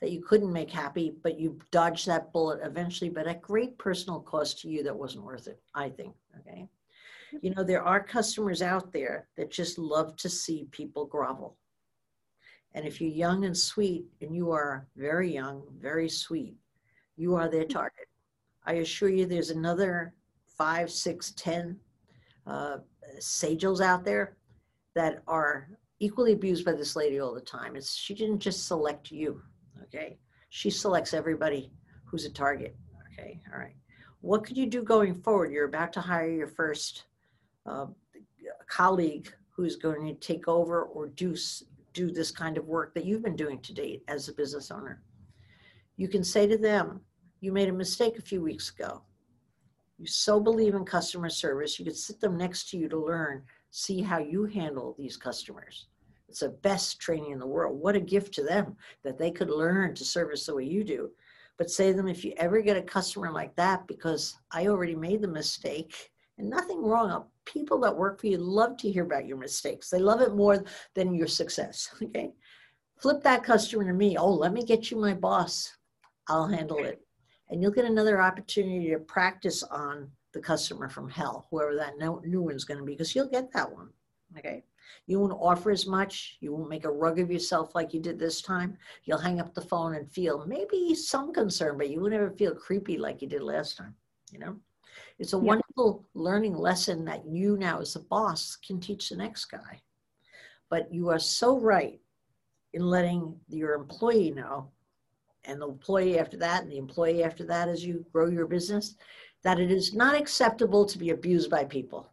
that 0.00 0.10
you 0.10 0.22
couldn't 0.22 0.52
make 0.52 0.70
happy, 0.70 1.14
but 1.22 1.38
you 1.38 1.58
dodged 1.70 2.06
that 2.06 2.32
bullet 2.32 2.60
eventually, 2.62 3.10
but 3.10 3.26
at 3.26 3.42
great 3.42 3.76
personal 3.78 4.20
cost 4.20 4.60
to 4.60 4.68
you 4.68 4.82
that 4.82 4.96
wasn't 4.96 5.24
worth 5.24 5.46
it, 5.46 5.60
I 5.74 5.90
think. 5.90 6.14
Okay. 6.40 6.68
You 7.42 7.54
know, 7.54 7.62
there 7.62 7.82
are 7.82 8.02
customers 8.02 8.62
out 8.62 8.92
there 8.92 9.28
that 9.36 9.50
just 9.50 9.78
love 9.78 10.16
to 10.16 10.28
see 10.28 10.66
people 10.72 11.04
grovel. 11.04 11.56
And 12.74 12.86
if 12.86 13.00
you're 13.00 13.10
young 13.10 13.44
and 13.44 13.56
sweet, 13.56 14.06
and 14.20 14.34
you 14.34 14.52
are 14.52 14.86
very 14.96 15.32
young, 15.32 15.62
very 15.78 16.08
sweet, 16.08 16.56
you 17.16 17.34
are 17.34 17.48
their 17.48 17.64
target. 17.64 18.06
I 18.64 18.74
assure 18.74 19.08
you 19.08 19.26
there's 19.26 19.50
another 19.50 20.14
five, 20.46 20.90
six, 20.90 21.32
ten 21.36 21.78
uh, 22.46 22.78
sagels 23.18 23.80
out 23.80 24.04
there 24.04 24.36
that 24.94 25.22
are 25.26 25.68
equally 26.00 26.32
abused 26.32 26.64
by 26.64 26.72
this 26.72 26.96
lady 26.96 27.20
all 27.20 27.34
the 27.34 27.40
time. 27.40 27.76
It's 27.76 27.94
she 27.94 28.14
didn't 28.14 28.40
just 28.40 28.66
select 28.66 29.10
you, 29.10 29.42
okay? 29.84 30.18
She 30.48 30.70
selects 30.70 31.14
everybody 31.14 31.70
who's 32.04 32.24
a 32.24 32.30
target. 32.30 32.76
Okay, 33.12 33.40
all 33.52 33.58
right. 33.58 33.76
What 34.20 34.44
could 34.44 34.56
you 34.56 34.66
do 34.66 34.82
going 34.82 35.14
forward? 35.22 35.52
You're 35.52 35.66
about 35.66 35.92
to 35.94 36.00
hire 36.00 36.30
your 36.30 36.48
first 36.48 37.04
uh, 37.66 37.86
colleague 38.68 39.32
who's 39.48 39.76
going 39.76 40.06
to 40.06 40.14
take 40.14 40.48
over 40.48 40.84
or 40.84 41.08
do 41.08 41.34
do 41.92 42.10
this 42.10 42.30
kind 42.30 42.56
of 42.56 42.66
work 42.66 42.94
that 42.94 43.04
you've 43.04 43.22
been 43.22 43.36
doing 43.36 43.58
to 43.60 43.74
date 43.74 44.02
as 44.08 44.28
a 44.28 44.32
business 44.32 44.70
owner. 44.70 45.02
You 45.96 46.08
can 46.08 46.22
say 46.22 46.46
to 46.46 46.56
them, 46.56 47.00
you 47.40 47.52
made 47.52 47.68
a 47.68 47.72
mistake 47.72 48.18
a 48.18 48.22
few 48.22 48.42
weeks 48.42 48.70
ago. 48.70 49.02
You 49.98 50.06
so 50.06 50.40
believe 50.40 50.74
in 50.74 50.84
customer 50.84 51.28
service, 51.28 51.78
you 51.78 51.84
could 51.84 51.96
sit 51.96 52.20
them 52.20 52.36
next 52.36 52.70
to 52.70 52.78
you 52.78 52.88
to 52.88 52.98
learn, 52.98 53.42
see 53.70 54.02
how 54.02 54.18
you 54.18 54.44
handle 54.44 54.94
these 54.98 55.16
customers. 55.16 55.86
It's 56.28 56.40
the 56.40 56.50
best 56.50 57.00
training 57.00 57.32
in 57.32 57.38
the 57.38 57.46
world. 57.46 57.78
What 57.78 57.96
a 57.96 58.00
gift 58.00 58.32
to 58.34 58.44
them 58.44 58.76
that 59.02 59.18
they 59.18 59.30
could 59.30 59.50
learn 59.50 59.94
to 59.94 60.04
service 60.04 60.46
the 60.46 60.54
way 60.54 60.64
you 60.64 60.84
do. 60.84 61.10
But 61.58 61.70
say 61.70 61.90
to 61.90 61.96
them, 61.96 62.08
if 62.08 62.24
you 62.24 62.32
ever 62.36 62.60
get 62.60 62.76
a 62.76 62.82
customer 62.82 63.30
like 63.32 63.54
that, 63.56 63.86
because 63.86 64.38
I 64.50 64.68
already 64.68 64.94
made 64.94 65.20
the 65.20 65.28
mistake, 65.28 66.10
and 66.38 66.48
nothing 66.48 66.82
wrong. 66.82 67.10
Uh, 67.10 67.20
people 67.44 67.78
that 67.80 67.94
work 67.94 68.20
for 68.20 68.28
you 68.28 68.38
love 68.38 68.76
to 68.78 68.90
hear 68.90 69.04
about 69.04 69.26
your 69.26 69.36
mistakes. 69.36 69.90
They 69.90 69.98
love 69.98 70.22
it 70.22 70.34
more 70.34 70.64
than 70.94 71.14
your 71.14 71.28
success. 71.28 71.88
Okay. 72.02 72.32
Flip 72.98 73.22
that 73.22 73.44
customer 73.44 73.84
to 73.84 73.94
me. 73.94 74.18
Oh, 74.18 74.30
let 74.30 74.52
me 74.52 74.62
get 74.62 74.90
you 74.90 74.98
my 74.98 75.14
boss. 75.14 75.74
I'll 76.28 76.46
handle 76.46 76.84
it 76.84 77.00
and 77.50 77.60
you'll 77.60 77.72
get 77.72 77.84
another 77.84 78.22
opportunity 78.22 78.90
to 78.90 78.98
practice 78.98 79.62
on 79.64 80.10
the 80.32 80.40
customer 80.40 80.88
from 80.88 81.08
hell, 81.08 81.46
whoever 81.50 81.74
that 81.74 81.98
new 81.98 82.42
one's 82.42 82.64
going 82.64 82.78
to 82.78 82.84
be, 82.84 82.92
because 82.92 83.14
you'll 83.14 83.28
get 83.28 83.52
that 83.52 83.70
one. 83.70 83.90
Okay. 84.38 84.64
You 85.06 85.18
won't 85.18 85.32
offer 85.32 85.70
as 85.72 85.86
much. 85.86 86.36
You 86.40 86.52
won't 86.52 86.68
make 86.68 86.84
a 86.84 86.90
rug 86.90 87.18
of 87.18 87.30
yourself 87.30 87.74
like 87.74 87.92
you 87.92 88.00
did 88.00 88.18
this 88.18 88.40
time. 88.40 88.76
You'll 89.04 89.18
hang 89.18 89.40
up 89.40 89.54
the 89.54 89.60
phone 89.60 89.96
and 89.96 90.10
feel 90.10 90.46
maybe 90.46 90.94
some 90.94 91.32
concern, 91.32 91.76
but 91.78 91.90
you 91.90 92.00
won't 92.00 92.14
ever 92.14 92.30
feel 92.30 92.54
creepy 92.54 92.96
like 92.96 93.20
you 93.20 93.28
did 93.28 93.42
last 93.42 93.76
time. 93.76 93.94
You 94.30 94.38
know, 94.38 94.56
it's 95.18 95.32
a 95.32 95.36
yeah. 95.36 95.42
wonderful 95.42 96.06
learning 96.14 96.54
lesson 96.54 97.04
that 97.06 97.26
you 97.26 97.56
now, 97.56 97.80
as 97.80 97.96
a 97.96 98.00
boss, 98.00 98.56
can 98.56 98.78
teach 98.78 99.08
the 99.08 99.16
next 99.16 99.46
guy. 99.46 99.80
But 100.68 100.92
you 100.92 101.08
are 101.08 101.18
so 101.18 101.58
right 101.58 102.00
in 102.72 102.82
letting 102.82 103.34
your 103.48 103.74
employee 103.74 104.30
know 104.30 104.70
and 105.44 105.60
the 105.60 105.66
employee 105.66 106.18
after 106.18 106.36
that 106.36 106.62
and 106.62 106.70
the 106.70 106.78
employee 106.78 107.24
after 107.24 107.44
that 107.44 107.68
as 107.68 107.84
you 107.84 108.04
grow 108.12 108.28
your 108.28 108.46
business 108.46 108.96
that 109.42 109.58
it 109.58 109.70
is 109.70 109.94
not 109.94 110.14
acceptable 110.14 110.84
to 110.84 110.98
be 110.98 111.10
abused 111.10 111.50
by 111.50 111.64
people 111.64 112.10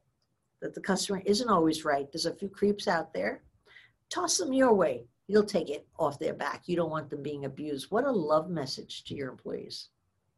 that 0.62 0.74
the 0.74 0.82
customer 0.82 1.22
isn't 1.26 1.50
always 1.50 1.86
right. 1.86 2.12
There's 2.12 2.26
a 2.26 2.34
few 2.34 2.50
creeps 2.50 2.88
out 2.88 3.14
there. 3.14 3.44
Toss 4.10 4.38
them 4.38 4.54
your 4.54 4.74
way. 4.74 5.06
You'll 5.28 5.44
take 5.44 5.70
it 5.70 5.86
off 6.00 6.18
their 6.18 6.34
back. 6.34 6.64
You 6.66 6.76
don't 6.78 6.90
want 6.90 7.10
them 7.10 7.22
being 7.22 7.46
abused. 7.46 7.92
What 7.92 8.06
a 8.06 8.12
love 8.12 8.50
message 8.50 9.04
to 9.06 9.14
your 9.14 9.30
employees 9.30 9.90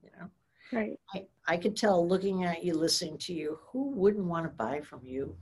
you 0.03 0.09
know? 0.19 0.29
Right. 0.71 0.99
I, 1.13 1.25
I 1.47 1.57
could 1.57 1.75
tell 1.75 2.07
looking 2.07 2.43
at 2.43 2.63
you 2.63 2.73
listening 2.73 3.17
to 3.19 3.33
you 3.33 3.59
who 3.71 3.89
wouldn't 3.91 4.25
want 4.25 4.45
to 4.45 4.49
buy 4.49 4.81
from 4.81 5.01
you? 5.03 5.35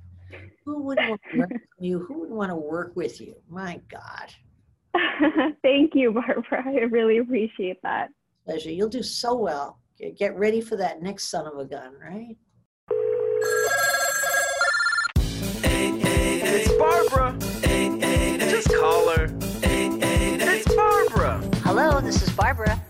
Who 0.66 0.82
wouldn't 0.84 1.10
want 1.10 1.22
to 1.32 1.40
work 1.40 1.50
with 1.52 1.62
you? 1.80 2.00
Who 2.00 2.20
would 2.20 2.30
want 2.30 2.52
to 2.52 2.56
work 2.56 2.96
with 2.96 3.20
you? 3.20 3.36
My 3.50 3.82
god 3.90 4.34
Thank 5.62 5.96
you, 5.96 6.12
Barbara. 6.12 6.64
I 6.66 6.84
really 6.86 7.18
appreciate 7.18 7.82
that. 7.84 8.10
Pleasure. 8.46 8.72
You'll 8.72 8.90
do 8.90 9.04
so 9.04 9.36
well. 9.36 9.80
Get 10.18 10.36
ready 10.38 10.62
for 10.62 10.78
that 10.78 11.02
next 11.02 11.30
son 11.30 11.48
of 11.48 11.58
a 11.58 11.66
gun, 11.66 11.94
right? 12.00 12.38
Hey, 15.64 16.00
hey, 16.00 16.42
it's 16.44 16.72
Barbara. 16.74 17.38
Hey, 17.62 17.98
hey, 18.00 18.38
Just 18.38 18.70
call 18.74 19.10
her. 19.10 19.28
It's 19.64 20.76
Barbara. 20.76 21.42
Hello, 21.64 22.00
this 22.00 22.22
is 22.22 22.30
Barbara. 22.32 22.82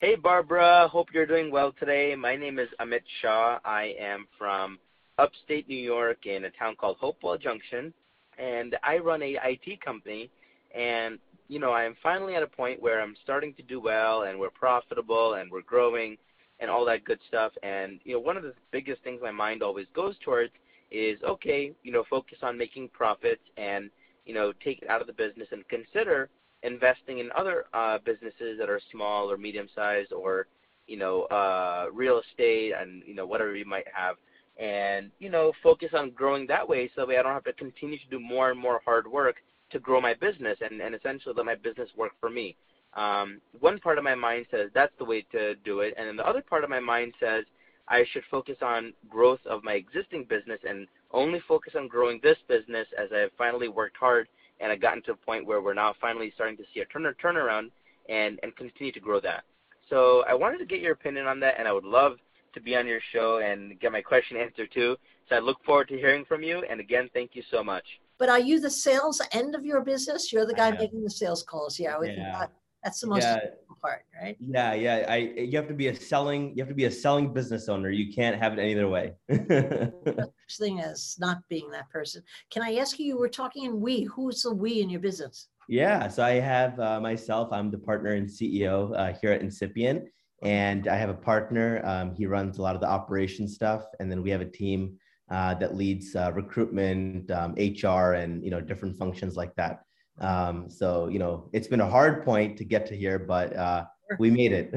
Hey, 0.00 0.16
Barbara. 0.16 0.88
Hope 0.88 1.08
you're 1.12 1.26
doing 1.26 1.50
well 1.50 1.72
today. 1.78 2.14
My 2.14 2.36
name 2.36 2.58
is 2.58 2.68
Amit 2.80 3.02
Shah. 3.20 3.58
I 3.64 3.94
am 3.98 4.26
from 4.38 4.78
upstate 5.18 5.68
New 5.68 5.76
York 5.76 6.26
in 6.26 6.46
a 6.46 6.50
town 6.50 6.76
called 6.76 6.96
Hopewell 6.98 7.38
Junction, 7.38 7.92
and 8.38 8.76
I 8.82 8.98
run 8.98 9.22
a 9.22 9.38
IT 9.44 9.80
company 9.82 10.30
and 10.74 11.18
you 11.48 11.58
know 11.58 11.72
I'm 11.72 11.96
finally 12.02 12.34
at 12.34 12.42
a 12.42 12.46
point 12.46 12.82
where 12.82 13.00
I'm 13.00 13.16
starting 13.22 13.54
to 13.54 13.62
do 13.62 13.80
well 13.80 14.22
and 14.22 14.38
we're 14.38 14.50
profitable 14.50 15.34
and 15.34 15.50
we're 15.50 15.62
growing 15.62 16.16
and 16.60 16.70
all 16.70 16.84
that 16.86 17.04
good 17.04 17.18
stuff. 17.28 17.52
And 17.62 18.00
you 18.04 18.14
know 18.14 18.20
one 18.20 18.36
of 18.36 18.42
the 18.42 18.54
biggest 18.70 19.02
things 19.02 19.20
my 19.22 19.30
mind 19.30 19.62
always 19.62 19.86
goes 19.94 20.16
towards 20.24 20.52
is 20.90 21.18
okay, 21.22 21.72
you 21.82 21.92
know, 21.92 22.04
focus 22.08 22.38
on 22.42 22.58
making 22.58 22.88
profits 22.88 23.42
and 23.56 23.90
you 24.24 24.34
know 24.34 24.52
take 24.64 24.82
it 24.82 24.88
out 24.88 25.00
of 25.00 25.06
the 25.06 25.12
business 25.12 25.48
and 25.52 25.66
consider 25.68 26.28
investing 26.62 27.18
in 27.18 27.30
other 27.36 27.66
uh, 27.74 27.98
businesses 28.04 28.58
that 28.58 28.70
are 28.70 28.80
small 28.90 29.30
or 29.30 29.36
medium 29.36 29.68
sized 29.74 30.12
or 30.12 30.46
you 30.86 30.96
know 30.96 31.22
uh, 31.24 31.86
real 31.92 32.20
estate 32.20 32.72
and 32.78 33.02
you 33.06 33.14
know 33.14 33.26
whatever 33.26 33.54
you 33.54 33.66
might 33.66 33.86
have 33.92 34.16
and 34.58 35.10
you 35.18 35.28
know 35.28 35.52
focus 35.62 35.90
on 35.94 36.10
growing 36.10 36.46
that 36.46 36.66
way 36.66 36.90
so 36.94 37.02
that 37.02 37.08
way 37.08 37.18
I 37.18 37.22
don't 37.22 37.32
have 37.32 37.44
to 37.44 37.52
continue 37.52 37.98
to 37.98 38.10
do 38.10 38.20
more 38.20 38.50
and 38.50 38.58
more 38.58 38.80
hard 38.84 39.06
work 39.06 39.36
to 39.74 39.80
grow 39.80 40.00
my 40.00 40.14
business 40.14 40.56
and, 40.62 40.80
and 40.80 40.94
essentially 40.94 41.34
let 41.36 41.44
my 41.44 41.54
business 41.54 41.90
work 41.96 42.12
for 42.20 42.30
me. 42.30 42.56
Um, 42.94 43.40
one 43.60 43.78
part 43.78 43.98
of 43.98 44.04
my 44.04 44.14
mind 44.14 44.46
says 44.50 44.70
that's 44.72 44.92
the 44.98 45.04
way 45.04 45.26
to 45.32 45.54
do 45.56 45.80
it, 45.80 45.94
and 45.98 46.08
then 46.08 46.16
the 46.16 46.26
other 46.26 46.42
part 46.42 46.64
of 46.64 46.70
my 46.70 46.80
mind 46.80 47.12
says 47.20 47.44
I 47.88 48.04
should 48.12 48.22
focus 48.30 48.56
on 48.62 48.94
growth 49.10 49.40
of 49.44 49.62
my 49.62 49.74
existing 49.74 50.24
business 50.24 50.60
and 50.66 50.86
only 51.10 51.42
focus 51.46 51.74
on 51.76 51.88
growing 51.88 52.20
this 52.22 52.38
business 52.48 52.86
as 52.98 53.10
I 53.14 53.18
have 53.18 53.30
finally 53.36 53.68
worked 53.68 53.98
hard 53.98 54.26
and 54.60 54.72
I've 54.72 54.80
gotten 54.80 55.02
to 55.02 55.12
a 55.12 55.16
point 55.16 55.46
where 55.46 55.60
we're 55.60 55.74
now 55.74 55.94
finally 56.00 56.32
starting 56.34 56.56
to 56.56 56.62
see 56.72 56.80
a 56.80 56.86
turn 56.86 57.06
turnaround 57.22 57.70
and, 58.08 58.38
and 58.42 58.54
continue 58.56 58.92
to 58.92 59.00
grow 59.00 59.20
that. 59.20 59.44
So 59.90 60.24
I 60.28 60.34
wanted 60.34 60.58
to 60.58 60.66
get 60.66 60.80
your 60.80 60.92
opinion 60.92 61.26
on 61.26 61.40
that, 61.40 61.56
and 61.58 61.68
I 61.68 61.72
would 61.72 61.84
love 61.84 62.16
to 62.54 62.60
be 62.60 62.76
on 62.76 62.86
your 62.86 63.00
show 63.12 63.38
and 63.38 63.78
get 63.80 63.92
my 63.92 64.00
question 64.00 64.36
answered 64.40 64.70
too. 64.72 64.96
So 65.28 65.36
I 65.36 65.40
look 65.40 65.62
forward 65.64 65.88
to 65.88 65.96
hearing 65.96 66.24
from 66.24 66.42
you. 66.42 66.64
And 66.70 66.80
again, 66.80 67.08
thank 67.12 67.30
you 67.34 67.42
so 67.50 67.64
much. 67.64 67.84
But 68.18 68.28
are 68.28 68.40
you 68.40 68.60
the 68.60 68.70
sales 68.70 69.20
end 69.32 69.54
of 69.54 69.64
your 69.64 69.80
business? 69.82 70.32
You're 70.32 70.46
the 70.46 70.54
guy 70.54 70.70
making 70.70 71.02
the 71.02 71.10
sales 71.10 71.42
calls. 71.42 71.78
Yeah, 71.78 71.96
yeah. 72.02 72.46
that's 72.82 73.00
the 73.00 73.06
most 73.08 73.22
yeah. 73.22 73.34
important 73.34 73.80
part, 73.82 74.02
right? 74.20 74.36
Yeah, 74.38 74.74
yeah. 74.74 75.06
I 75.08 75.16
you 75.16 75.56
have 75.56 75.68
to 75.68 75.74
be 75.74 75.88
a 75.88 75.94
selling 75.94 76.50
you 76.56 76.62
have 76.62 76.68
to 76.68 76.74
be 76.74 76.84
a 76.84 76.90
selling 76.90 77.32
business 77.32 77.68
owner. 77.68 77.90
You 77.90 78.12
can't 78.12 78.36
have 78.36 78.52
it 78.52 78.60
any 78.60 78.74
other 78.74 78.88
way. 78.88 79.14
thing 80.58 80.78
is 80.78 81.16
not 81.18 81.38
being 81.48 81.70
that 81.70 81.90
person. 81.90 82.22
Can 82.50 82.62
I 82.62 82.76
ask 82.76 82.98
you? 82.98 83.06
You 83.06 83.18
were 83.18 83.28
talking 83.28 83.64
in 83.64 83.80
we. 83.80 84.02
Who's 84.04 84.42
the 84.42 84.54
we 84.54 84.80
in 84.80 84.90
your 84.90 85.00
business? 85.00 85.48
Yeah, 85.68 86.08
so 86.08 86.22
I 86.22 86.32
have 86.32 86.78
uh, 86.78 87.00
myself. 87.00 87.48
I'm 87.52 87.70
the 87.70 87.78
partner 87.78 88.10
and 88.10 88.28
CEO 88.28 88.96
uh, 88.96 89.18
here 89.20 89.32
at 89.32 89.40
Incipient, 89.40 90.04
and 90.42 90.88
I 90.88 90.96
have 90.96 91.08
a 91.08 91.14
partner. 91.14 91.80
Um, 91.84 92.14
he 92.14 92.26
runs 92.26 92.58
a 92.58 92.62
lot 92.62 92.74
of 92.74 92.80
the 92.80 92.88
operation 92.88 93.48
stuff, 93.48 93.84
and 93.98 94.10
then 94.10 94.22
we 94.22 94.30
have 94.30 94.42
a 94.42 94.50
team 94.50 94.98
uh, 95.30 95.54
that 95.54 95.74
leads 95.74 96.14
uh, 96.14 96.32
recruitment, 96.34 97.30
um, 97.30 97.54
HR, 97.54 98.14
and 98.14 98.44
you 98.44 98.50
know 98.50 98.60
different 98.60 98.96
functions 98.96 99.36
like 99.36 99.54
that. 99.56 99.80
Um, 100.20 100.68
so 100.68 101.08
you 101.08 101.18
know 101.18 101.48
it's 101.52 101.66
been 101.66 101.80
a 101.80 101.88
hard 101.88 102.24
point 102.24 102.56
to 102.58 102.64
get 102.64 102.86
to 102.86 102.96
here, 102.96 103.18
but 103.18 103.54
uh, 103.56 103.84
we 104.18 104.30
made 104.30 104.52
it. 104.52 104.70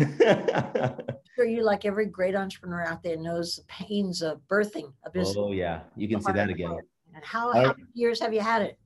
sure, 1.36 1.46
you 1.46 1.64
like 1.64 1.86
every 1.86 2.06
great 2.06 2.36
entrepreneur 2.36 2.86
out 2.86 3.04
there 3.04 3.18
knows 3.18 3.58
the 3.58 3.64
pains 3.68 4.22
of 4.22 4.40
birthing 4.50 4.94
a 5.06 5.12
business. 5.12 5.36
Oh 5.38 5.52
yeah, 5.52 5.82
you 5.96 6.08
can 6.08 6.22
see 6.22 6.32
that 6.32 6.50
again. 6.50 6.78
And 7.14 7.24
how, 7.24 7.52
how 7.52 7.62
many 7.70 7.84
years 7.94 8.20
have 8.22 8.34
you 8.34 8.42
had 8.42 8.62
it? 8.62 8.78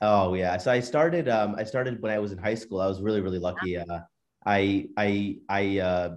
Oh 0.00 0.34
yeah, 0.34 0.56
so 0.56 0.70
I 0.70 0.80
started. 0.80 1.28
Um, 1.28 1.54
I 1.58 1.64
started 1.64 2.00
when 2.00 2.12
I 2.12 2.18
was 2.18 2.32
in 2.32 2.38
high 2.38 2.54
school. 2.54 2.80
I 2.80 2.86
was 2.86 3.02
really 3.02 3.20
really 3.20 3.38
lucky. 3.38 3.76
Uh, 3.76 4.00
I 4.46 4.88
I 4.96 5.36
I 5.50 5.78
uh, 5.80 6.16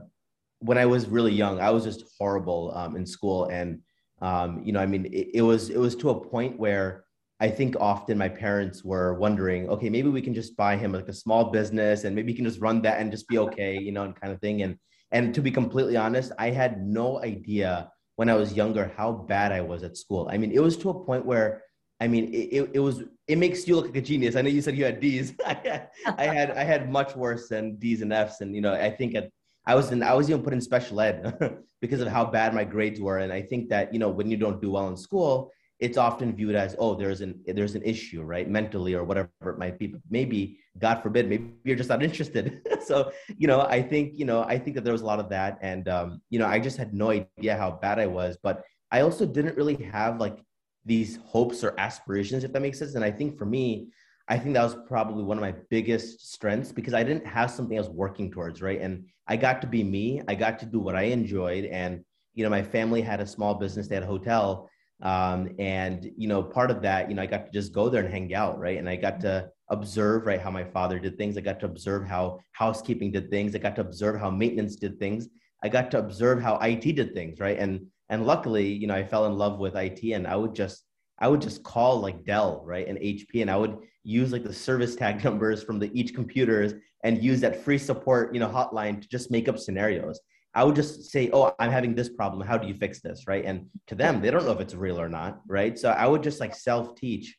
when 0.59 0.77
I 0.77 0.85
was 0.85 1.09
really 1.09 1.33
young, 1.33 1.59
I 1.59 1.71
was 1.71 1.83
just 1.83 2.05
horrible 2.17 2.71
um, 2.73 2.95
in 2.95 3.05
school 3.05 3.45
and 3.45 3.81
um, 4.23 4.63
you 4.63 4.71
know, 4.71 4.79
I 4.79 4.85
mean, 4.85 5.05
it, 5.07 5.31
it 5.33 5.41
was 5.41 5.69
it 5.69 5.77
was 5.77 5.95
to 5.97 6.09
a 6.11 6.19
point 6.19 6.57
where 6.57 7.03
I 7.41 7.49
think 7.49 7.75
often 7.77 8.17
my 8.17 8.29
parents 8.29 8.81
were 8.81 9.15
wondering, 9.15 9.67
okay, 9.67 9.89
maybe 9.89 10.07
we 10.07 10.21
can 10.21 10.33
just 10.33 10.55
buy 10.55 10.77
him 10.77 10.93
like 10.93 11.09
a 11.09 11.13
small 11.13 11.51
business 11.51 12.05
and 12.05 12.15
maybe 12.15 12.31
he 12.31 12.35
can 12.37 12.45
just 12.45 12.61
run 12.61 12.81
that 12.83 13.01
and 13.01 13.11
just 13.11 13.27
be 13.27 13.37
okay, 13.45 13.77
you 13.77 13.91
know, 13.91 14.03
and 14.03 14.15
kind 14.15 14.31
of 14.31 14.39
thing. 14.39 14.61
And 14.61 14.77
and 15.11 15.35
to 15.35 15.41
be 15.41 15.51
completely 15.51 15.97
honest, 15.97 16.31
I 16.39 16.51
had 16.51 16.81
no 16.81 17.21
idea 17.21 17.91
when 18.15 18.29
I 18.29 18.35
was 18.35 18.53
younger 18.53 18.93
how 18.95 19.11
bad 19.11 19.51
I 19.51 19.59
was 19.59 19.83
at 19.83 19.97
school. 19.97 20.29
I 20.31 20.37
mean, 20.37 20.53
it 20.53 20.63
was 20.63 20.77
to 20.77 20.89
a 20.91 21.05
point 21.05 21.25
where 21.25 21.61
I 21.99 22.07
mean, 22.07 22.33
it, 22.33 22.71
it 22.73 22.79
was 22.79 23.03
it 23.27 23.37
makes 23.37 23.67
you 23.67 23.75
look 23.75 23.87
like 23.87 23.97
a 23.97 24.01
genius. 24.01 24.37
I 24.37 24.41
know 24.41 24.49
you 24.49 24.61
said 24.61 24.77
you 24.77 24.85
had 24.85 25.01
D's. 25.01 25.33
I 25.45 25.53
had 25.65 25.89
I 26.17 26.25
had 26.27 26.51
I 26.51 26.63
had 26.63 26.89
much 26.89 27.13
worse 27.13 27.49
than 27.49 27.75
D's 27.75 28.01
and 28.01 28.13
F's, 28.13 28.39
and 28.39 28.55
you 28.55 28.61
know, 28.61 28.73
I 28.73 28.89
think 28.89 29.15
at 29.15 29.29
I 29.65 29.75
was 29.75 29.91
in 29.91 30.01
I 30.01 30.13
was 30.13 30.29
even 30.29 30.43
put 30.43 30.53
in 30.53 30.61
special 30.61 31.01
ed 31.01 31.17
because 31.83 31.99
of 31.99 32.07
how 32.07 32.23
bad 32.23 32.53
my 32.53 32.63
grades 32.63 33.01
were. 33.01 33.17
And 33.17 33.33
I 33.33 33.41
think 33.41 33.67
that 33.67 33.93
you 33.93 33.99
know 33.99 34.07
when 34.07 34.31
you 34.31 34.37
don't 34.37 34.61
do 34.61 34.71
well 34.71 34.87
in 34.87 34.95
school, 34.95 35.51
it's 35.79 35.97
often 35.97 36.33
viewed 36.33 36.55
as 36.55 36.77
oh 36.79 36.95
there's 36.95 37.19
an 37.19 37.41
there's 37.45 37.75
an 37.75 37.83
issue 37.83 38.21
right 38.23 38.49
mentally 38.49 38.93
or 38.93 39.03
whatever 39.03 39.29
it 39.47 39.57
might 39.57 39.77
be. 39.77 39.87
But 39.87 39.99
maybe 40.09 40.59
God 40.79 41.03
forbid 41.03 41.27
maybe 41.27 41.51
you're 41.65 41.75
just 41.75 41.89
not 41.89 42.01
interested. 42.01 42.61
so 42.85 43.11
you 43.37 43.49
know 43.49 43.59
I 43.63 43.81
think 43.81 44.17
you 44.17 44.23
know 44.23 44.43
I 44.43 44.57
think 44.57 44.75
that 44.75 44.85
there 44.85 44.93
was 44.93 45.01
a 45.01 45.05
lot 45.05 45.19
of 45.19 45.27
that, 45.31 45.59
and 45.61 45.89
um, 45.89 46.21
you 46.29 46.39
know 46.39 46.47
I 46.47 46.57
just 46.57 46.77
had 46.77 46.93
no 46.93 47.09
idea 47.09 47.57
how 47.57 47.71
bad 47.71 47.99
I 47.99 48.07
was, 48.07 48.37
but 48.41 48.63
I 48.89 49.01
also 49.01 49.25
didn't 49.25 49.57
really 49.57 49.75
have 49.75 50.21
like 50.21 50.37
these 50.85 51.19
hopes 51.25 51.65
or 51.65 51.77
aspirations 51.77 52.45
if 52.45 52.53
that 52.53 52.61
makes 52.61 52.79
sense. 52.79 52.95
And 52.95 53.03
I 53.03 53.11
think 53.11 53.37
for 53.37 53.45
me 53.45 53.89
I 54.27 54.37
think 54.37 54.53
that 54.53 54.63
was 54.63 54.77
probably 54.87 55.23
one 55.23 55.37
of 55.37 55.41
my 55.41 55.53
biggest 55.69 56.33
strengths 56.33 56.71
because 56.71 56.93
I 56.93 57.03
didn't 57.03 57.27
have 57.27 57.51
something 57.51 57.77
I 57.77 57.81
was 57.81 57.89
working 57.89 58.31
towards, 58.31 58.61
right? 58.61 58.79
And 58.79 59.05
I 59.27 59.35
got 59.35 59.61
to 59.61 59.67
be 59.67 59.83
me. 59.83 60.21
I 60.27 60.35
got 60.35 60.59
to 60.59 60.65
do 60.65 60.79
what 60.79 60.95
I 60.95 61.03
enjoyed. 61.03 61.65
And, 61.65 62.03
you 62.33 62.43
know, 62.43 62.49
my 62.49 62.63
family 62.63 63.01
had 63.01 63.19
a 63.19 63.27
small 63.27 63.55
business, 63.55 63.87
they 63.87 63.95
had 63.95 64.03
a 64.03 64.07
hotel. 64.07 64.69
Um, 65.01 65.49
and, 65.59 66.09
you 66.15 66.29
know, 66.29 66.41
part 66.41 66.71
of 66.71 66.81
that, 66.83 67.09
you 67.09 67.15
know, 67.15 67.21
I 67.21 67.25
got 67.25 67.45
to 67.47 67.51
just 67.51 67.73
go 67.73 67.89
there 67.89 68.03
and 68.03 68.13
hang 68.13 68.33
out, 68.33 68.57
right? 68.57 68.77
And 68.77 68.87
I 68.87 68.95
got 68.95 69.19
to 69.21 69.49
observe, 69.69 70.25
right, 70.25 70.39
how 70.39 70.51
my 70.51 70.63
father 70.63 70.99
did 70.99 71.17
things. 71.17 71.37
I 71.37 71.41
got 71.41 71.59
to 71.59 71.65
observe 71.65 72.05
how 72.07 72.39
housekeeping 72.53 73.11
did 73.11 73.29
things. 73.29 73.53
I 73.53 73.57
got 73.59 73.75
to 73.75 73.81
observe 73.81 74.19
how 74.19 74.29
maintenance 74.29 74.77
did 74.77 74.99
things. 74.99 75.27
I 75.61 75.67
got 75.67 75.91
to 75.91 75.99
observe 75.99 76.41
how 76.41 76.57
IT 76.59 76.95
did 76.95 77.13
things, 77.13 77.41
right? 77.41 77.59
And, 77.59 77.87
and 78.07 78.25
luckily, 78.25 78.71
you 78.71 78.87
know, 78.87 78.95
I 78.95 79.03
fell 79.03 79.25
in 79.25 79.37
love 79.37 79.59
with 79.59 79.75
IT 79.75 80.01
and 80.03 80.27
I 80.27 80.37
would 80.37 80.55
just, 80.55 80.85
I 81.23 81.27
would 81.27 81.41
just 81.41 81.63
call 81.63 82.01
like 82.01 82.25
Dell, 82.25 82.61
right, 82.65 82.85
and 82.85 82.99
HP, 82.99 83.41
and 83.41 83.49
I 83.49 83.55
would 83.55 83.77
use 84.03 84.33
like 84.33 84.43
the 84.43 84.51
service 84.51 84.93
tag 84.93 85.23
numbers 85.27 85.63
from 85.63 85.79
the 85.79 85.89
each 85.97 86.13
computers 86.13 86.73
and 87.05 87.23
use 87.23 87.39
that 87.39 87.63
free 87.63 87.77
support, 87.77 88.33
you 88.33 88.41
know, 88.41 88.49
hotline 88.49 89.01
to 89.01 89.07
just 89.07 89.31
make 89.31 89.47
up 89.47 89.57
scenarios. 89.57 90.19
I 90.53 90.65
would 90.65 90.75
just 90.75 91.11
say, 91.11 91.29
"Oh, 91.31 91.55
I'm 91.59 91.71
having 91.71 91.95
this 91.95 92.09
problem. 92.09 92.45
How 92.45 92.57
do 92.57 92.67
you 92.67 92.73
fix 92.73 92.99
this?" 92.99 93.23
Right? 93.25 93.45
And 93.45 93.67
to 93.87 93.95
them, 93.95 94.21
they 94.21 94.31
don't 94.31 94.45
know 94.45 94.51
if 94.51 94.59
it's 94.59 94.75
real 94.75 94.99
or 94.99 95.07
not, 95.07 95.39
right? 95.47 95.79
So 95.79 95.91
I 95.91 96.07
would 96.07 96.21
just 96.23 96.41
like 96.41 96.53
self-teach 96.53 97.37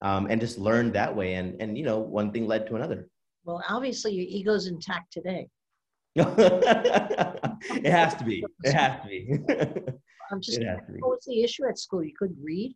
um, 0.00 0.28
and 0.30 0.40
just 0.40 0.56
learn 0.56 0.92
that 0.92 1.14
way. 1.14 1.34
And 1.34 1.60
and 1.60 1.76
you 1.76 1.84
know, 1.84 1.98
one 1.98 2.32
thing 2.32 2.46
led 2.46 2.66
to 2.68 2.76
another. 2.76 3.06
Well, 3.44 3.62
obviously, 3.68 4.14
your 4.14 4.26
ego's 4.26 4.66
intact 4.66 5.12
today. 5.12 5.50
it 6.16 7.92
has 7.92 8.14
to 8.14 8.24
be. 8.24 8.42
It 8.64 8.72
has 8.72 9.02
to 9.02 9.08
be. 9.08 9.38
I'm 10.32 10.40
just. 10.40 10.58
What 11.00 11.10
was 11.10 11.24
the 11.26 11.42
issue 11.42 11.66
at 11.66 11.78
school? 11.78 12.02
You 12.02 12.14
couldn't 12.18 12.42
read. 12.42 12.74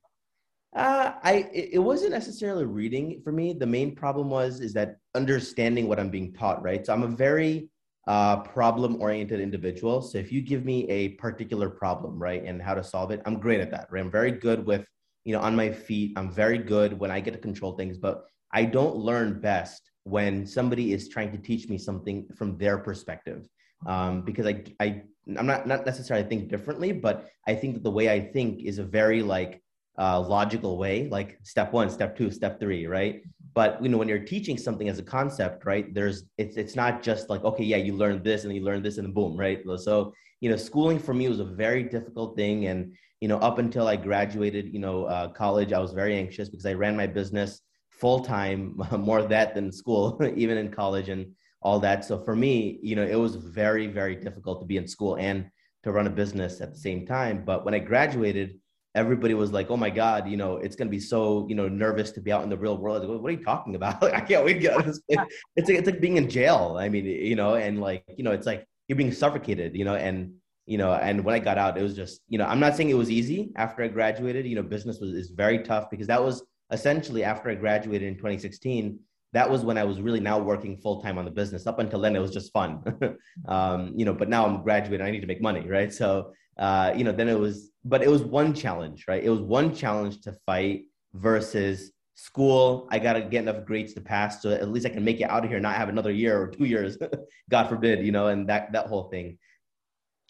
Uh, 0.74 1.12
I 1.22 1.48
it 1.52 1.82
wasn't 1.82 2.12
necessarily 2.12 2.64
reading 2.64 3.20
for 3.24 3.32
me. 3.32 3.52
The 3.52 3.66
main 3.66 3.94
problem 3.94 4.30
was 4.30 4.60
is 4.60 4.72
that 4.74 4.96
understanding 5.14 5.88
what 5.88 5.98
I'm 5.98 6.10
being 6.10 6.32
taught, 6.32 6.62
right? 6.62 6.84
So 6.86 6.92
I'm 6.92 7.02
a 7.02 7.08
very 7.08 7.68
uh, 8.06 8.36
problem 8.42 9.00
oriented 9.02 9.40
individual. 9.40 10.00
So 10.00 10.18
if 10.18 10.30
you 10.30 10.40
give 10.40 10.64
me 10.64 10.88
a 10.88 11.10
particular 11.10 11.68
problem, 11.68 12.18
right, 12.18 12.44
and 12.44 12.62
how 12.62 12.74
to 12.74 12.84
solve 12.84 13.10
it, 13.10 13.20
I'm 13.26 13.40
great 13.40 13.60
at 13.60 13.70
that, 13.72 13.88
right? 13.90 14.00
I'm 14.00 14.10
very 14.10 14.30
good 14.30 14.64
with 14.64 14.86
you 15.24 15.32
know 15.32 15.40
on 15.40 15.56
my 15.56 15.72
feet. 15.72 16.12
I'm 16.16 16.30
very 16.30 16.58
good 16.58 16.98
when 16.98 17.10
I 17.10 17.18
get 17.18 17.32
to 17.34 17.40
control 17.40 17.72
things, 17.72 17.98
but 17.98 18.24
I 18.52 18.64
don't 18.64 18.96
learn 18.96 19.40
best 19.40 19.90
when 20.04 20.46
somebody 20.46 20.92
is 20.92 21.08
trying 21.08 21.32
to 21.32 21.38
teach 21.38 21.68
me 21.68 21.78
something 21.78 22.26
from 22.36 22.56
their 22.58 22.78
perspective 22.78 23.46
um, 23.86 24.22
because 24.22 24.46
I, 24.46 24.64
I 24.80 25.02
i'm 25.38 25.46
not 25.46 25.66
not 25.66 25.86
necessarily 25.86 26.26
think 26.26 26.48
differently 26.48 26.92
but 26.92 27.28
i 27.46 27.54
think 27.54 27.74
that 27.74 27.82
the 27.84 27.90
way 27.90 28.10
i 28.10 28.20
think 28.20 28.62
is 28.62 28.78
a 28.78 28.84
very 28.84 29.22
like 29.22 29.62
uh, 29.98 30.20
logical 30.20 30.78
way 30.78 31.08
like 31.10 31.38
step 31.42 31.72
one 31.72 31.90
step 31.90 32.16
two 32.16 32.30
step 32.30 32.60
three 32.60 32.86
right? 32.86 33.22
But 33.52 33.82
you 33.82 33.88
know 33.88 33.98
when 33.98 34.08
you're 34.08 34.24
teaching 34.24 34.56
something 34.56 34.88
as 34.88 34.98
a 34.98 35.02
concept 35.02 35.64
right 35.66 35.92
there's 35.92 36.24
it's 36.38 36.56
it's 36.56 36.76
not 36.76 37.02
just 37.02 37.28
like 37.28 37.44
okay 37.44 37.64
yeah 37.64 37.76
you 37.76 37.94
learn 37.96 38.22
this 38.22 38.44
and 38.44 38.54
you 38.54 38.62
learn 38.62 38.82
this 38.82 38.98
and 38.98 39.14
boom 39.14 39.36
right? 39.36 39.60
So 39.76 40.12
you 40.40 40.50
know 40.50 40.56
schooling 40.56 40.98
for 40.98 41.14
me 41.14 41.28
was 41.28 41.40
a 41.40 41.44
very 41.44 41.82
difficult 41.82 42.36
thing. 42.36 42.66
And 42.66 42.94
you 43.20 43.28
know 43.28 43.38
up 43.38 43.58
until 43.58 43.86
i 43.86 43.96
graduated 43.96 44.72
you 44.72 44.78
know 44.80 45.04
uh, 45.04 45.28
college 45.28 45.72
i 45.72 45.78
was 45.78 45.92
very 45.92 46.16
anxious 46.16 46.48
because 46.48 46.64
i 46.66 46.72
ran 46.72 46.96
my 46.96 47.06
business 47.06 47.60
full 47.90 48.20
time 48.20 48.80
more 48.98 49.22
that 49.22 49.54
than 49.54 49.70
school 49.70 50.18
even 50.36 50.56
in 50.56 50.70
college 50.70 51.08
and 51.08 51.26
all 51.62 51.78
that. 51.78 52.06
So 52.06 52.18
for 52.18 52.34
me 52.34 52.78
you 52.82 52.96
know 52.96 53.04
it 53.04 53.16
was 53.16 53.36
very 53.36 53.86
very 53.86 54.16
difficult 54.16 54.60
to 54.60 54.66
be 54.66 54.78
in 54.78 54.88
school 54.88 55.16
and 55.16 55.50
to 55.82 55.92
run 55.92 56.06
a 56.06 56.10
business 56.10 56.60
at 56.60 56.72
the 56.72 56.78
same 56.78 57.06
time. 57.06 57.44
But 57.44 57.64
when 57.64 57.74
i 57.74 57.78
graduated 57.78 58.58
everybody 58.94 59.34
was 59.34 59.52
like, 59.52 59.70
"Oh 59.70 59.76
my 59.76 59.90
God, 59.90 60.28
you 60.28 60.36
know, 60.36 60.56
it's 60.56 60.76
gonna 60.76 60.90
be 60.90 61.00
so 61.00 61.46
you 61.48 61.54
know 61.54 61.68
nervous 61.68 62.10
to 62.12 62.20
be 62.20 62.32
out 62.32 62.42
in 62.42 62.50
the 62.50 62.58
real 62.58 62.76
world." 62.76 63.02
Like, 63.02 63.20
what 63.20 63.28
are 63.28 63.36
you 63.36 63.44
talking 63.44 63.74
about? 63.74 64.02
Like, 64.02 64.14
I 64.14 64.20
can't 64.20 64.44
wait 64.44 64.54
to 64.54 64.60
get 64.60 64.74
out 64.74 64.80
of 64.80 64.86
this 64.86 65.00
place. 65.08 65.26
It's 65.56 65.68
like 65.68 65.78
it's 65.78 65.86
like 65.86 66.00
being 66.00 66.16
in 66.16 66.28
jail. 66.28 66.76
I 66.78 66.88
mean, 66.88 67.04
you 67.06 67.36
know, 67.36 67.54
and 67.54 67.80
like 67.80 68.04
you 68.16 68.24
know, 68.24 68.32
it's 68.32 68.46
like 68.46 68.66
you're 68.88 68.96
being 68.96 69.12
suffocated, 69.12 69.76
you 69.76 69.84
know, 69.84 69.94
and 69.94 70.34
you 70.66 70.78
know, 70.78 70.92
and 70.92 71.24
when 71.24 71.34
I 71.34 71.38
got 71.38 71.58
out, 71.58 71.78
it 71.78 71.82
was 71.82 71.94
just 71.94 72.20
you 72.28 72.38
know, 72.38 72.46
I'm 72.46 72.60
not 72.60 72.76
saying 72.76 72.90
it 72.90 72.94
was 72.94 73.10
easy 73.10 73.52
after 73.56 73.82
I 73.82 73.88
graduated. 73.88 74.46
You 74.46 74.56
know, 74.56 74.62
business 74.62 74.98
was 75.00 75.10
is 75.10 75.30
very 75.30 75.60
tough 75.60 75.90
because 75.90 76.06
that 76.08 76.22
was 76.22 76.44
essentially 76.70 77.24
after 77.24 77.50
I 77.50 77.54
graduated 77.54 78.08
in 78.08 78.16
2016. 78.16 78.98
That 79.32 79.48
was 79.48 79.64
when 79.64 79.78
I 79.78 79.84
was 79.84 80.00
really 80.00 80.18
now 80.18 80.40
working 80.40 80.76
full 80.76 81.00
time 81.00 81.16
on 81.16 81.24
the 81.24 81.30
business. 81.30 81.68
Up 81.68 81.78
until 81.78 82.00
then, 82.00 82.16
it 82.16 82.18
was 82.18 82.32
just 82.32 82.52
fun, 82.52 82.82
um, 83.48 83.92
you 83.94 84.04
know. 84.04 84.12
But 84.12 84.28
now 84.28 84.44
I'm 84.44 84.62
graduating, 84.64 85.06
I 85.06 85.12
need 85.12 85.20
to 85.20 85.28
make 85.28 85.40
money, 85.40 85.68
right? 85.68 85.92
So 85.94 86.32
uh, 86.60 86.92
you 86.94 87.04
know, 87.04 87.12
then 87.12 87.28
it 87.28 87.38
was, 87.38 87.70
but 87.84 88.02
it 88.02 88.08
was 88.08 88.22
one 88.22 88.54
challenge, 88.54 89.06
right? 89.08 89.24
It 89.24 89.30
was 89.30 89.40
one 89.40 89.74
challenge 89.74 90.20
to 90.20 90.32
fight 90.46 90.84
versus 91.14 91.90
school. 92.14 92.86
I 92.90 92.98
got 92.98 93.14
to 93.14 93.22
get 93.22 93.42
enough 93.42 93.64
grades 93.64 93.94
to 93.94 94.00
pass, 94.02 94.42
so 94.42 94.50
at 94.50 94.68
least 94.68 94.86
I 94.86 94.90
can 94.90 95.02
make 95.02 95.20
it 95.20 95.30
out 95.30 95.42
of 95.42 95.50
here, 95.50 95.58
not 95.58 95.76
have 95.76 95.88
another 95.88 96.12
year 96.12 96.40
or 96.40 96.48
two 96.48 96.66
years, 96.66 96.98
God 97.50 97.68
forbid, 97.68 98.04
you 98.04 98.12
know, 98.12 98.26
and 98.26 98.46
that 98.50 98.72
that 98.72 98.86
whole 98.86 99.04
thing. 99.04 99.38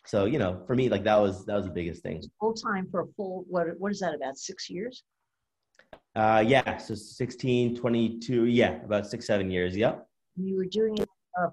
So 0.06 0.24
you 0.24 0.38
know, 0.38 0.62
for 0.66 0.76
me, 0.76 0.88
like 0.88 1.04
that 1.04 1.16
was 1.16 1.44
that 1.46 1.56
was 1.56 1.66
the 1.66 1.72
biggest 1.72 2.02
thing. 2.02 2.22
Full 2.38 2.54
time 2.54 2.86
for 2.90 3.00
a 3.00 3.06
full 3.16 3.44
what? 3.48 3.66
What 3.78 3.90
is 3.90 3.98
that? 4.00 4.14
About 4.14 4.38
six 4.38 4.70
years? 4.70 5.02
Uh, 6.14 6.44
yeah. 6.46 6.76
So 6.76 6.94
16, 6.94 7.76
22, 7.76 8.46
yeah, 8.46 8.82
about 8.84 9.06
six, 9.06 9.26
seven 9.26 9.50
years. 9.50 9.76
Yep. 9.76 10.06
You 10.36 10.56
were 10.56 10.66
doing 10.66 10.98
it 10.98 11.08
uh, 11.40 11.48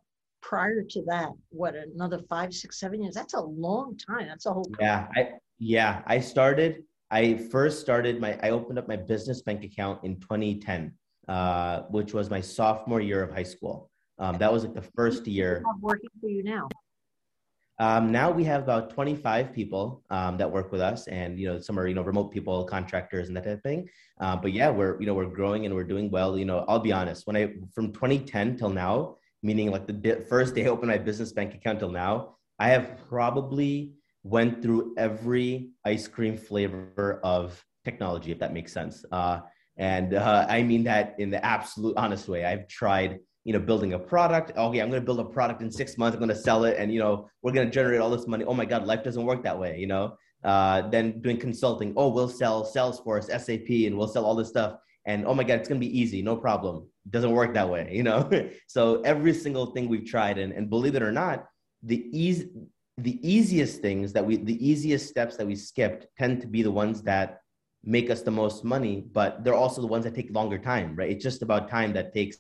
prior 0.48 0.82
to 0.82 1.02
that, 1.04 1.30
what 1.50 1.76
another 1.76 2.20
five, 2.30 2.54
six, 2.54 2.80
seven 2.80 3.04
years? 3.04 3.14
That's 3.14 3.34
a 3.34 3.42
long 3.42 3.98
time. 3.98 4.28
That's 4.28 4.46
a 4.46 4.54
whole. 4.54 4.72
Yeah, 4.80 5.08
I 5.16 5.32
yeah 5.60 6.02
I 6.08 6.20
started. 6.20 6.84
I 7.12 7.36
first 7.52 7.82
started 7.82 8.22
my. 8.22 8.40
I 8.42 8.52
opened 8.52 8.80
up 8.80 8.88
my 8.88 8.96
business 8.96 9.42
bank 9.42 9.64
account 9.64 10.04
in 10.06 10.20
2010, 10.22 10.94
uh, 11.28 11.82
which 11.90 12.14
was 12.14 12.30
my 12.30 12.42
sophomore 12.42 13.02
year 13.02 13.22
of 13.22 13.32
high 13.32 13.44
school. 13.44 13.90
Um, 14.20 14.38
that 14.38 14.52
was 14.52 14.64
like 14.64 14.74
the 14.74 14.90
first 14.96 15.28
year. 15.28 15.64
Working 15.82 16.10
for 16.22 16.30
you 16.30 16.44
now. 16.44 16.70
Um, 17.80 18.12
now 18.12 18.32
we 18.32 18.44
have 18.46 18.64
about 18.64 18.90
25 18.90 19.54
people 19.54 20.02
um, 20.10 20.36
that 20.38 20.52
work 20.52 20.72
with 20.72 20.82
us, 20.82 21.08
and 21.08 21.38
you 21.38 21.48
know 21.48 21.60
some 21.60 21.78
are 21.78 21.88
you 21.88 21.94
know 21.94 22.02
remote 22.04 22.32
people, 22.32 22.64
contractors, 22.64 23.28
and 23.28 23.36
that 23.36 23.44
type 23.44 23.58
of 23.58 23.64
thing. 23.64 23.88
Uh, 24.20 24.38
but 24.38 24.54
yeah, 24.54 24.70
we're 24.70 25.00
you 25.00 25.06
know 25.06 25.14
we're 25.14 25.26
growing 25.26 25.66
and 25.66 25.76
we're 25.76 25.84
doing 25.84 26.10
well. 26.10 26.38
You 26.38 26.46
know, 26.46 26.64
I'll 26.70 26.80
be 26.80 26.94
honest. 26.94 27.28
When 27.28 27.36
I 27.36 27.54
from 27.76 27.92
2010 27.92 28.58
till 28.58 28.70
now, 28.70 29.18
meaning 29.44 29.72
like 29.72 29.88
the 29.88 30.26
first 30.30 30.56
day 30.56 30.66
I 30.66 30.70
opened 30.70 30.90
my 30.90 30.98
business 30.98 31.32
bank 31.32 31.54
account 31.54 31.80
till 31.80 31.92
now, 31.92 32.38
I 32.60 32.70
have 32.70 32.98
probably 33.08 33.94
went 34.24 34.62
through 34.62 34.94
every 34.98 35.70
ice 35.86 36.08
cream 36.08 36.38
flavor 36.38 37.20
of 37.24 37.64
technology, 37.86 38.32
if 38.32 38.40
that 38.40 38.54
makes 38.54 38.74
sense. 38.74 39.06
Uh, 39.12 39.40
and 39.78 40.16
uh, 40.16 40.46
I 40.50 40.64
mean 40.64 40.84
that 40.86 41.16
in 41.20 41.30
the 41.30 41.44
absolute 41.46 41.96
honest 41.98 42.28
way. 42.28 42.44
I've 42.46 42.68
tried, 42.68 43.20
you 43.44 43.54
know, 43.54 43.60
building 43.60 43.94
a 43.94 44.00
product. 44.00 44.58
Okay, 44.58 44.80
I'm 44.80 44.90
going 44.90 45.02
to 45.02 45.06
build 45.06 45.20
a 45.20 45.26
product 45.26 45.62
in 45.62 45.72
six 45.72 45.98
months. 45.98 46.16
I'm 46.16 46.20
going 46.20 46.36
to 46.36 46.42
sell 46.50 46.66
it, 46.66 46.78
and 46.78 46.92
you 46.92 47.00
know, 47.00 47.30
we're 47.42 47.54
going 47.54 47.68
to 47.68 47.72
generate 47.72 48.02
all 48.02 48.10
this 48.10 48.28
money. 48.28 48.44
Oh 48.44 48.56
my 48.56 48.66
God, 48.66 48.86
life 48.86 49.04
doesn't 49.04 49.24
work 49.24 49.44
that 49.44 49.58
way. 49.58 49.78
You 49.78 49.88
know. 49.88 50.18
Uh, 50.44 50.88
then 50.90 51.20
doing 51.22 51.38
consulting. 51.38 51.94
Oh, 51.98 52.10
we'll 52.10 52.30
sell 52.30 52.64
Salesforce, 52.64 53.26
SAP, 53.26 53.70
and 53.88 53.98
we'll 53.98 54.08
sell 54.08 54.24
all 54.24 54.36
this 54.36 54.50
stuff 54.50 54.78
and 55.08 55.26
oh 55.26 55.34
my 55.34 55.44
god 55.44 55.56
it's 55.60 55.68
going 55.68 55.82
to 55.82 55.88
be 55.88 56.00
easy 56.00 56.22
no 56.22 56.36
problem. 56.36 56.86
Doesn't 57.10 57.32
work 57.32 57.54
that 57.56 57.70
way 57.70 57.90
you 57.92 58.04
know? 58.04 58.30
So 58.68 59.02
every 59.02 59.34
single 59.34 59.68
thing 59.68 59.90
we've 59.90 60.06
tried 60.06 60.38
and, 60.38 60.54
and 60.54 60.70
believe 60.70 60.96
it 60.96 61.02
or 61.02 61.12
not 61.12 61.46
the 61.82 62.06
easy 62.12 62.50
the 63.00 63.18
easiest 63.28 63.82
things 63.82 64.14
that 64.14 64.26
we 64.26 64.38
the 64.38 64.60
easiest 64.70 65.08
steps 65.08 65.38
that 65.38 65.48
we 65.48 65.56
skipped 65.56 66.08
tend 66.18 66.42
to 66.42 66.48
be 66.48 66.62
the 66.62 66.72
ones 66.72 67.02
that 67.04 67.42
make 67.84 68.10
us 68.10 68.22
the 68.22 68.32
most 68.32 68.64
money 68.64 69.06
but 69.12 69.44
they're 69.44 69.62
also 69.64 69.82
the 69.82 69.88
ones 69.96 70.04
that 70.04 70.14
take 70.14 70.30
longer 70.32 70.58
time 70.58 70.96
right? 70.96 71.12
It's 71.12 71.24
just 71.24 71.42
about 71.42 71.70
time 71.70 71.94
that 71.94 72.14
takes 72.14 72.38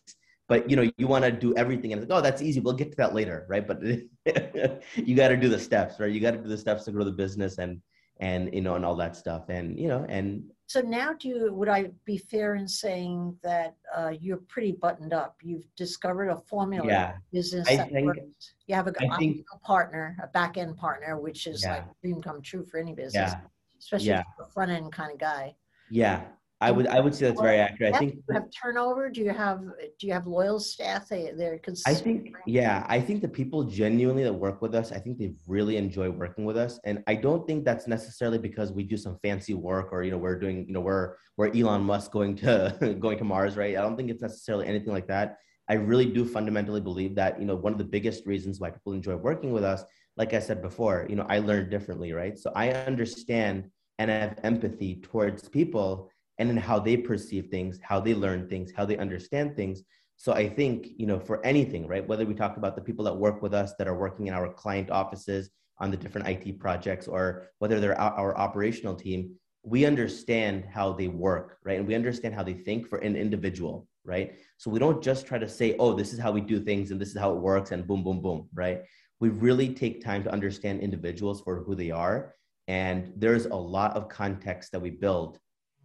but 0.49 0.69
you 0.69 0.75
know 0.75 0.89
you 0.97 1.07
want 1.07 1.25
to 1.25 1.31
do 1.31 1.55
everything 1.55 1.93
and 1.93 2.01
it's 2.01 2.09
like 2.09 2.19
oh 2.19 2.21
that's 2.21 2.41
easy 2.41 2.59
we'll 2.59 2.73
get 2.73 2.91
to 2.91 2.97
that 2.97 3.13
later 3.13 3.45
right? 3.47 3.65
But 3.67 3.81
you 4.95 5.15
got 5.15 5.29
to 5.29 5.37
do 5.37 5.49
the 5.49 5.59
steps 5.59 5.99
right? 5.99 6.11
You 6.11 6.19
got 6.19 6.31
to 6.31 6.37
do 6.37 6.49
the 6.49 6.57
steps 6.57 6.83
to 6.85 6.91
grow 6.91 7.05
the 7.05 7.11
business 7.11 7.59
and 7.59 7.81
and 8.19 8.53
you 8.53 8.61
know 8.61 8.75
and 8.75 8.85
all 8.85 8.95
that 8.95 9.15
stuff. 9.15 9.49
And 9.49 9.79
you 9.79 9.87
know 9.87 10.05
and 10.09 10.43
so 10.67 10.81
now, 10.81 11.13
do 11.13 11.29
you, 11.29 11.53
would 11.53 11.69
I 11.69 11.91
be 12.03 12.17
fair 12.17 12.55
in 12.55 12.67
saying 12.67 13.37
that 13.41 13.77
uh, 13.95 14.11
you're 14.19 14.41
pretty 14.49 14.73
buttoned 14.73 15.13
up? 15.13 15.37
You've 15.41 15.65
discovered 15.77 16.27
a 16.27 16.35
formula 16.35 16.85
yeah, 16.85 17.13
business 17.31 17.69
I 17.69 17.77
that 17.77 17.89
think, 17.89 18.05
works. 18.05 18.53
You 18.67 18.75
have 18.75 18.87
a, 18.87 18.91
think, 19.17 19.45
partner, 19.63 20.17
a 20.21 20.27
back 20.27 20.57
end 20.57 20.75
partner, 20.75 21.17
which 21.21 21.47
is 21.47 21.63
yeah. 21.63 21.75
like 21.75 22.01
dream 22.01 22.21
come 22.21 22.41
true 22.41 22.65
for 22.65 22.79
any 22.81 22.93
business, 22.93 23.31
yeah. 23.31 23.39
especially 23.79 24.07
yeah. 24.07 24.23
a 24.41 24.51
front 24.51 24.69
end 24.69 24.91
kind 24.91 25.13
of 25.13 25.19
guy. 25.19 25.55
Yeah, 25.89 26.23
I 26.59 26.71
would 26.71 26.87
I 26.87 26.99
would 26.99 27.13
say 27.13 27.27
that's 27.27 27.39
very 27.39 27.59
accurate. 27.59 27.93
I 27.93 27.99
think 27.99 28.15
you 28.15 28.33
have 28.33 28.45
turnover. 28.49 29.11
Do 29.11 29.21
you 29.21 29.29
have 29.29 29.61
do 29.99 30.07
you 30.07 30.13
have 30.13 30.25
loyal 30.25 30.59
staff? 30.59 31.07
They 31.07 31.31
they're 31.37 31.59
I 31.85 31.93
think 31.93 32.35
yeah, 32.47 32.83
I 32.89 32.99
think 32.99 33.21
the 33.21 33.27
people 33.27 33.63
genuinely 33.63 34.23
that 34.23 34.33
work 34.33 34.59
with 34.59 34.73
us, 34.73 34.91
I 34.91 34.97
think 34.97 35.19
they 35.19 35.33
really 35.45 35.77
enjoy 35.77 36.09
working 36.09 36.45
with 36.45 36.57
us, 36.57 36.79
and 36.83 37.03
I 37.05 37.13
don't 37.13 37.45
think 37.45 37.63
that's 37.63 37.87
necessarily 37.87 38.39
because 38.39 38.71
we 38.71 38.83
do 38.83 38.97
some 38.97 39.19
fancy 39.21 39.53
work 39.53 39.89
or 39.91 40.01
you 40.01 40.09
know 40.09 40.17
we're 40.17 40.39
doing 40.39 40.65
you 40.67 40.73
know 40.73 40.81
we're 40.81 41.17
we're 41.37 41.55
Elon 41.55 41.83
Musk 41.83 42.11
going 42.11 42.35
to 42.37 42.97
going 42.99 43.19
to 43.19 43.23
Mars, 43.23 43.55
right? 43.55 43.77
I 43.77 43.81
don't 43.81 43.95
think 43.95 44.09
it's 44.09 44.23
necessarily 44.23 44.65
anything 44.65 44.93
like 44.93 45.07
that. 45.07 45.37
I 45.69 45.75
really 45.75 46.05
do 46.05 46.25
fundamentally 46.25 46.81
believe 46.81 47.13
that 47.15 47.39
you 47.39 47.45
know 47.45 47.55
one 47.55 47.71
of 47.71 47.77
the 47.77 47.85
biggest 47.85 48.25
reasons 48.25 48.59
why 48.59 48.71
people 48.71 48.93
enjoy 48.93 49.15
working 49.15 49.51
with 49.51 49.63
us, 49.63 49.83
like 50.15 50.33
I 50.33 50.39
said 50.39 50.63
before, 50.63 51.05
you 51.07 51.17
know 51.17 51.27
I 51.29 51.37
learn 51.37 51.69
differently, 51.69 52.13
right? 52.13 52.35
So 52.35 52.51
I 52.55 52.71
understand 52.71 53.69
and 53.99 54.11
I 54.11 54.15
have 54.15 54.39
empathy 54.43 54.95
towards 55.01 55.49
people 55.49 56.09
and 56.39 56.49
in 56.49 56.57
how 56.57 56.79
they 56.79 56.97
perceive 56.97 57.47
things, 57.47 57.79
how 57.81 57.99
they 57.99 58.13
learn 58.13 58.47
things, 58.47 58.71
how 58.75 58.85
they 58.85 58.97
understand 58.97 59.55
things. 59.55 59.83
So 60.17 60.33
I 60.33 60.49
think, 60.49 60.89
you 60.97 61.05
know, 61.05 61.19
for 61.19 61.45
anything, 61.45 61.87
right? 61.87 62.07
Whether 62.07 62.25
we 62.25 62.33
talk 62.33 62.57
about 62.57 62.75
the 62.75 62.81
people 62.81 63.05
that 63.05 63.15
work 63.15 63.41
with 63.41 63.53
us 63.53 63.73
that 63.77 63.87
are 63.87 63.97
working 63.97 64.27
in 64.27 64.33
our 64.33 64.51
client 64.51 64.89
offices 64.89 65.49
on 65.79 65.91
the 65.91 65.97
different 65.97 66.27
IT 66.27 66.59
projects, 66.59 67.07
or 67.07 67.49
whether 67.59 67.79
they're 67.79 67.99
our 67.99 68.35
operational 68.35 68.95
team, 68.95 69.35
we 69.63 69.85
understand 69.85 70.65
how 70.71 70.93
they 70.93 71.07
work, 71.07 71.57
right? 71.63 71.77
And 71.77 71.87
we 71.87 71.93
understand 71.93 72.33
how 72.33 72.41
they 72.41 72.53
think 72.53 72.87
for 72.87 72.99
an 72.99 73.15
individual, 73.15 73.87
right? 74.05 74.35
So 74.57 74.71
we 74.71 74.79
don't 74.79 75.03
just 75.03 75.27
try 75.27 75.37
to 75.37 75.49
say, 75.49 75.75
oh, 75.77 75.93
this 75.93 76.13
is 76.13 76.19
how 76.19 76.31
we 76.31 76.41
do 76.41 76.59
things 76.59 76.89
and 76.89 76.99
this 76.99 77.09
is 77.09 77.17
how 77.17 77.31
it 77.31 77.37
works 77.37 77.71
and 77.71 77.85
boom, 77.85 78.03
boom, 78.03 78.21
boom, 78.21 78.47
right? 78.53 78.81
We 79.19 79.29
really 79.29 79.73
take 79.73 80.03
time 80.03 80.23
to 80.23 80.31
understand 80.31 80.79
individuals 80.79 81.41
for 81.41 81.63
who 81.63 81.75
they 81.75 81.91
are. 81.91 82.33
And 82.67 83.11
there's 83.15 83.45
a 83.45 83.55
lot 83.55 83.95
of 83.95 84.09
context 84.09 84.71
that 84.71 84.79
we 84.79 84.89
build 84.89 85.37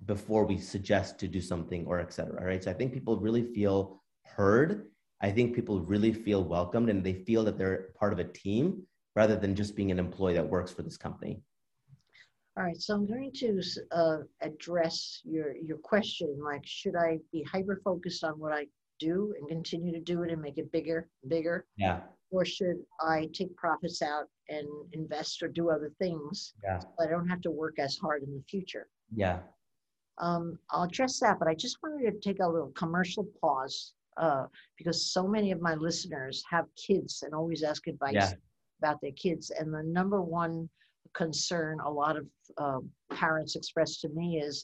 before 0.07 0.45
we 0.45 0.59
suggest 0.59 1.19
to 1.21 1.29
do 1.29 1.41
something 1.41 1.87
or 1.87 2.01
etc 2.01 2.45
right? 2.45 2.62
So 2.62 2.71
i 2.71 2.75
think 2.75 2.93
people 2.93 3.19
really 3.19 3.43
feel 3.55 4.03
heard. 4.37 4.87
I 5.21 5.31
think 5.31 5.55
people 5.55 5.81
really 5.81 6.12
feel 6.12 6.43
welcomed 6.43 6.91
and 6.91 7.05
they 7.05 7.12
feel 7.12 7.45
that 7.45 7.57
they're 7.57 7.91
part 7.99 8.12
of 8.12 8.19
a 8.19 8.25
team 8.25 8.83
rather 9.15 9.37
than 9.37 9.55
just 9.55 9.77
being 9.77 9.91
an 9.91 9.99
employee 9.99 10.35
that 10.35 10.49
works 10.49 10.73
for 10.73 10.83
this 10.83 10.97
company. 10.97 11.41
All 12.57 12.65
right 12.65 12.79
so 12.79 12.95
i'm 12.95 13.07
going 13.07 13.33
to 13.37 13.62
uh, 13.93 14.19
address 14.43 15.23
your 15.25 15.57
your 15.57 15.79
question 15.79 16.38
like 16.45 16.61
should 16.67 16.97
i 16.97 17.19
be 17.33 17.43
hyper 17.45 17.81
focused 17.83 18.25
on 18.25 18.38
what 18.38 18.53
i 18.53 18.67
do 18.99 19.35
and 19.38 19.49
continue 19.49 19.91
to 19.91 20.01
do 20.01 20.23
it 20.23 20.31
and 20.31 20.41
make 20.41 20.59
it 20.59 20.71
bigger 20.71 21.09
bigger? 21.29 21.65
Yeah. 21.79 22.01
Or 22.31 22.45
should 22.45 22.77
i 23.01 23.29
take 23.33 23.57
profits 23.57 24.03
out 24.03 24.27
and 24.51 24.69
invest 24.93 25.43
or 25.43 25.49
do 25.49 25.71
other 25.71 25.93
things? 25.99 26.53
Yeah. 26.62 26.81
So 26.81 26.88
i 27.01 27.07
don't 27.07 27.29
have 27.29 27.41
to 27.43 27.51
work 27.51 27.79
as 27.79 27.97
hard 27.97 28.23
in 28.23 28.35
the 28.35 28.43
future. 28.51 28.87
Yeah 29.15 29.38
um, 30.27 30.45
I'll 30.71 30.89
address 30.91 31.15
that, 31.21 31.39
but 31.39 31.49
I 31.49 31.55
just 31.55 31.77
wanted 31.83 32.03
to 32.11 32.19
take 32.27 32.41
a 32.41 32.53
little 32.55 32.73
commercial 32.83 33.25
pause 33.41 33.77
uh, 34.25 34.45
because 34.79 34.99
so 35.17 35.23
many 35.27 35.51
of 35.53 35.61
my 35.61 35.75
listeners 35.75 36.37
have 36.55 36.67
kids 36.87 37.23
and 37.25 37.35
always 37.35 37.63
ask 37.63 37.87
advice 37.87 38.15
yeah. 38.15 38.33
about 38.81 38.99
their 39.03 39.17
kids. 39.25 39.45
And 39.59 39.69
the 39.77 39.83
number 39.83 40.21
one 40.43 40.55
concern 41.23 41.75
a 41.81 41.91
lot 41.91 42.15
of 42.17 42.25
uh, 42.65 42.81
parents 43.23 43.57
express 43.57 44.01
to 44.03 44.09
me 44.19 44.27
is 44.49 44.55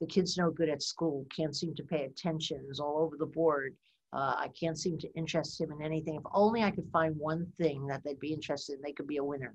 the 0.00 0.06
kid's 0.14 0.36
no 0.36 0.50
good 0.58 0.70
at 0.76 0.82
school, 0.82 1.26
can't 1.36 1.56
seem 1.56 1.74
to 1.74 1.82
pay 1.82 2.02
attention, 2.04 2.58
is 2.70 2.80
all 2.84 2.98
over 3.04 3.16
the 3.18 3.32
board, 3.38 3.72
Uh, 4.12 4.34
I 4.46 4.48
can't 4.60 4.78
seem 4.84 4.96
to 4.98 5.08
interest 5.14 5.60
him 5.60 5.70
in 5.72 5.80
anything. 5.90 6.14
If 6.16 6.26
only 6.32 6.60
I 6.62 6.70
could 6.70 6.88
find 6.98 7.12
one 7.18 7.42
thing 7.60 7.78
that 7.88 8.00
they'd 8.02 8.26
be 8.28 8.32
interested 8.38 8.74
in, 8.74 8.82
they 8.82 8.92
could 8.96 9.10
be 9.14 9.18
a 9.18 9.24
winner. 9.32 9.54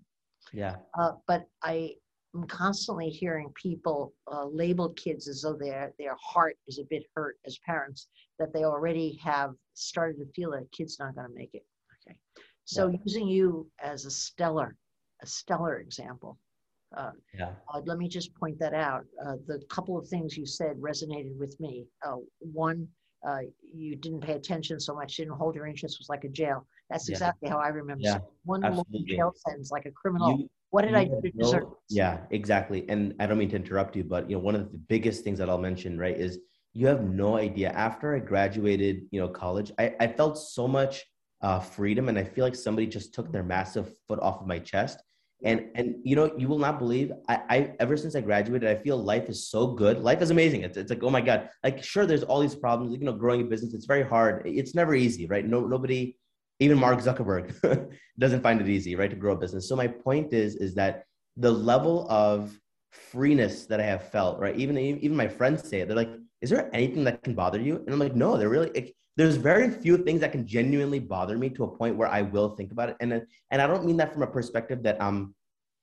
Yeah. 0.62 0.76
Uh, 1.00 1.14
but 1.30 1.42
I 1.64 1.96
am 2.36 2.44
constantly 2.48 3.10
hearing 3.10 3.52
people 3.56 4.14
uh, 4.32 4.46
label 4.46 4.90
kids 4.90 5.28
as 5.28 5.42
though 5.42 5.54
their 5.54 5.94
their 6.00 6.16
heart 6.22 6.58
is 6.68 6.80
a 6.80 6.84
bit 6.90 7.04
hurt 7.16 7.38
as 7.46 7.58
parents 7.66 8.08
that 8.40 8.54
they 8.54 8.64
already 8.64 9.20
have 9.22 9.54
started 9.74 10.18
to 10.20 10.26
feel 10.34 10.52
that 10.52 10.72
kid's 10.72 10.98
not 11.00 11.16
going 11.16 11.28
to 11.28 11.34
make 11.34 11.54
it. 11.54 11.66
Okay, 12.08 12.18
so 12.66 12.88
Yeah. 12.90 12.98
using 13.06 13.28
you 13.28 13.70
as 13.80 14.06
a 14.06 14.12
stellar, 14.12 14.76
a 15.22 15.28
stellar 15.28 15.80
example. 15.80 16.38
Uh, 16.96 17.12
Yeah. 17.34 17.56
uh, 17.74 17.82
let 17.86 17.98
me 17.98 18.08
just 18.08 18.34
point 18.36 18.60
that 18.60 18.74
out. 18.74 19.06
Uh, 19.24 19.38
the 19.48 19.60
couple 19.70 19.98
of 19.98 20.08
things 20.08 20.38
you 20.38 20.46
said 20.46 20.76
resonated 20.78 21.38
with 21.38 21.58
me. 21.60 21.88
Uh, 22.06 22.18
one, 22.40 22.88
uh, 23.26 23.40
you 23.62 23.96
didn't 23.96 24.20
pay 24.22 24.34
attention 24.34 24.78
so 24.80 24.94
much, 24.94 25.16
didn't 25.16 25.34
hold 25.38 25.56
your 25.56 25.68
interest, 25.68 26.00
was 26.00 26.10
like 26.10 26.26
a 26.26 26.30
jail. 26.30 26.68
That's 26.90 27.08
Yeah. 27.08 27.14
exactly 27.14 27.48
how 27.50 27.60
I 27.60 27.70
remember. 27.70 28.04
Yeah, 28.04 28.18
it. 28.18 28.24
One 28.44 28.62
jail 29.06 29.32
sentence, 29.48 29.72
like 29.72 29.86
a 29.86 29.92
criminal. 29.92 30.38
You- 30.40 30.50
what 30.72 30.86
did 30.86 30.96
I 30.96 31.04
do 31.04 31.22
to 31.22 31.32
deserve? 31.32 31.64
this? 31.64 31.98
Yeah, 31.98 32.20
exactly. 32.32 32.86
And 32.90 33.14
I 33.20 33.28
don't 33.28 33.38
mean 33.38 33.50
to 33.50 33.58
interrupt 33.58 33.96
you, 33.96 34.04
but 34.04 34.30
you 34.30 34.38
know, 34.38 34.42
one 34.42 34.56
of 34.56 34.72
the 34.72 34.78
biggest 34.78 35.24
things 35.24 35.38
that 35.40 35.50
I'll 35.50 35.58
mention, 35.58 35.98
right, 35.98 36.18
is 36.18 36.40
you 36.74 36.88
have 36.88 37.04
no 37.04 37.38
idea. 37.38 37.70
After 37.72 38.16
I 38.16 38.20
graduated, 38.20 39.04
you 39.12 39.20
know, 39.20 39.28
college, 39.28 39.72
I, 39.78 39.94
I 40.00 40.08
felt 40.08 40.38
so 40.38 40.68
much 40.68 41.06
uh, 41.42 41.60
freedom, 41.60 42.08
and 42.08 42.18
I 42.18 42.24
feel 42.24 42.46
like 42.46 42.56
somebody 42.56 42.88
just 42.88 43.14
took 43.14 43.32
their 43.32 43.44
massive 43.44 43.92
foot 44.08 44.20
off 44.22 44.42
of 44.42 44.48
my 44.48 44.60
chest. 44.60 45.00
And 45.44 45.70
and 45.76 45.96
you 46.04 46.16
know, 46.16 46.32
you 46.38 46.48
will 46.48 46.60
not 46.60 46.80
believe. 46.80 47.12
I, 47.28 47.42
I 47.50 47.74
ever 47.80 47.98
since 47.98 48.16
I 48.16 48.22
graduated, 48.22 48.70
I 48.70 48.76
feel 48.76 48.96
life 48.96 49.28
is 49.28 49.50
so 49.50 49.68
good. 49.68 50.02
Life 50.02 50.22
is 50.22 50.30
amazing. 50.30 50.62
It's, 50.62 50.78
it's 50.78 50.92
like 50.92 51.04
oh 51.04 51.10
my 51.10 51.20
god. 51.22 51.50
Like 51.64 51.84
sure, 51.84 52.06
there's 52.06 52.24
all 52.24 52.40
these 52.40 52.56
problems. 52.56 52.94
You 52.94 53.00
know, 53.00 53.14
growing 53.14 53.42
a 53.42 53.46
business, 53.46 53.74
it's 53.74 53.88
very 53.88 54.04
hard. 54.04 54.44
It's 54.46 54.76
never 54.76 54.94
easy, 54.94 55.26
right? 55.26 55.46
No, 55.46 55.62
nobody 55.62 56.16
even 56.62 56.78
Mark 56.78 57.00
Zuckerberg 57.00 57.92
doesn't 58.20 58.42
find 58.42 58.62
it 58.62 58.70
easy, 58.70 58.96
right, 58.96 59.10
to 59.10 59.16
grow 59.16 59.34
a 59.34 59.36
business. 59.36 59.68
So 59.68 59.76
my 59.76 59.88
point 59.88 60.32
is, 60.32 60.56
is 60.56 60.76
that 60.76 61.06
the 61.36 61.52
level 61.52 62.08
of 62.10 62.58
freeness 62.92 63.66
that 63.66 63.82
I 63.82 63.86
have 63.86 64.10
felt, 64.10 64.40
right? 64.40 64.56
Even 64.56 64.78
even 64.78 65.18
my 65.18 65.28
friends 65.28 65.68
say 65.68 65.82
it. 65.82 65.88
They're 65.88 65.98
like, 65.98 66.14
"Is 66.42 66.52
there 66.52 66.70
anything 66.72 67.04
that 67.06 67.24
can 67.24 67.34
bother 67.34 67.60
you?" 67.60 67.78
And 67.78 67.90
I'm 67.90 68.00
like, 68.00 68.16
"No, 68.16 68.38
there 68.38 68.50
really. 68.50 68.70
It, 68.76 68.94
there's 69.18 69.38
very 69.38 69.72
few 69.72 69.98
things 69.98 70.22
that 70.22 70.32
can 70.32 70.46
genuinely 70.46 71.00
bother 71.00 71.38
me 71.38 71.50
to 71.50 71.64
a 71.64 71.78
point 71.78 71.98
where 71.98 72.08
I 72.08 72.22
will 72.22 72.50
think 72.56 72.72
about 72.72 72.90
it." 72.90 72.98
And 73.00 73.12
and 73.50 73.62
I 73.62 73.66
don't 73.66 73.86
mean 73.86 73.98
that 73.98 74.14
from 74.14 74.22
a 74.22 74.28
perspective 74.28 74.84
that 74.84 75.02
I'm 75.02 75.34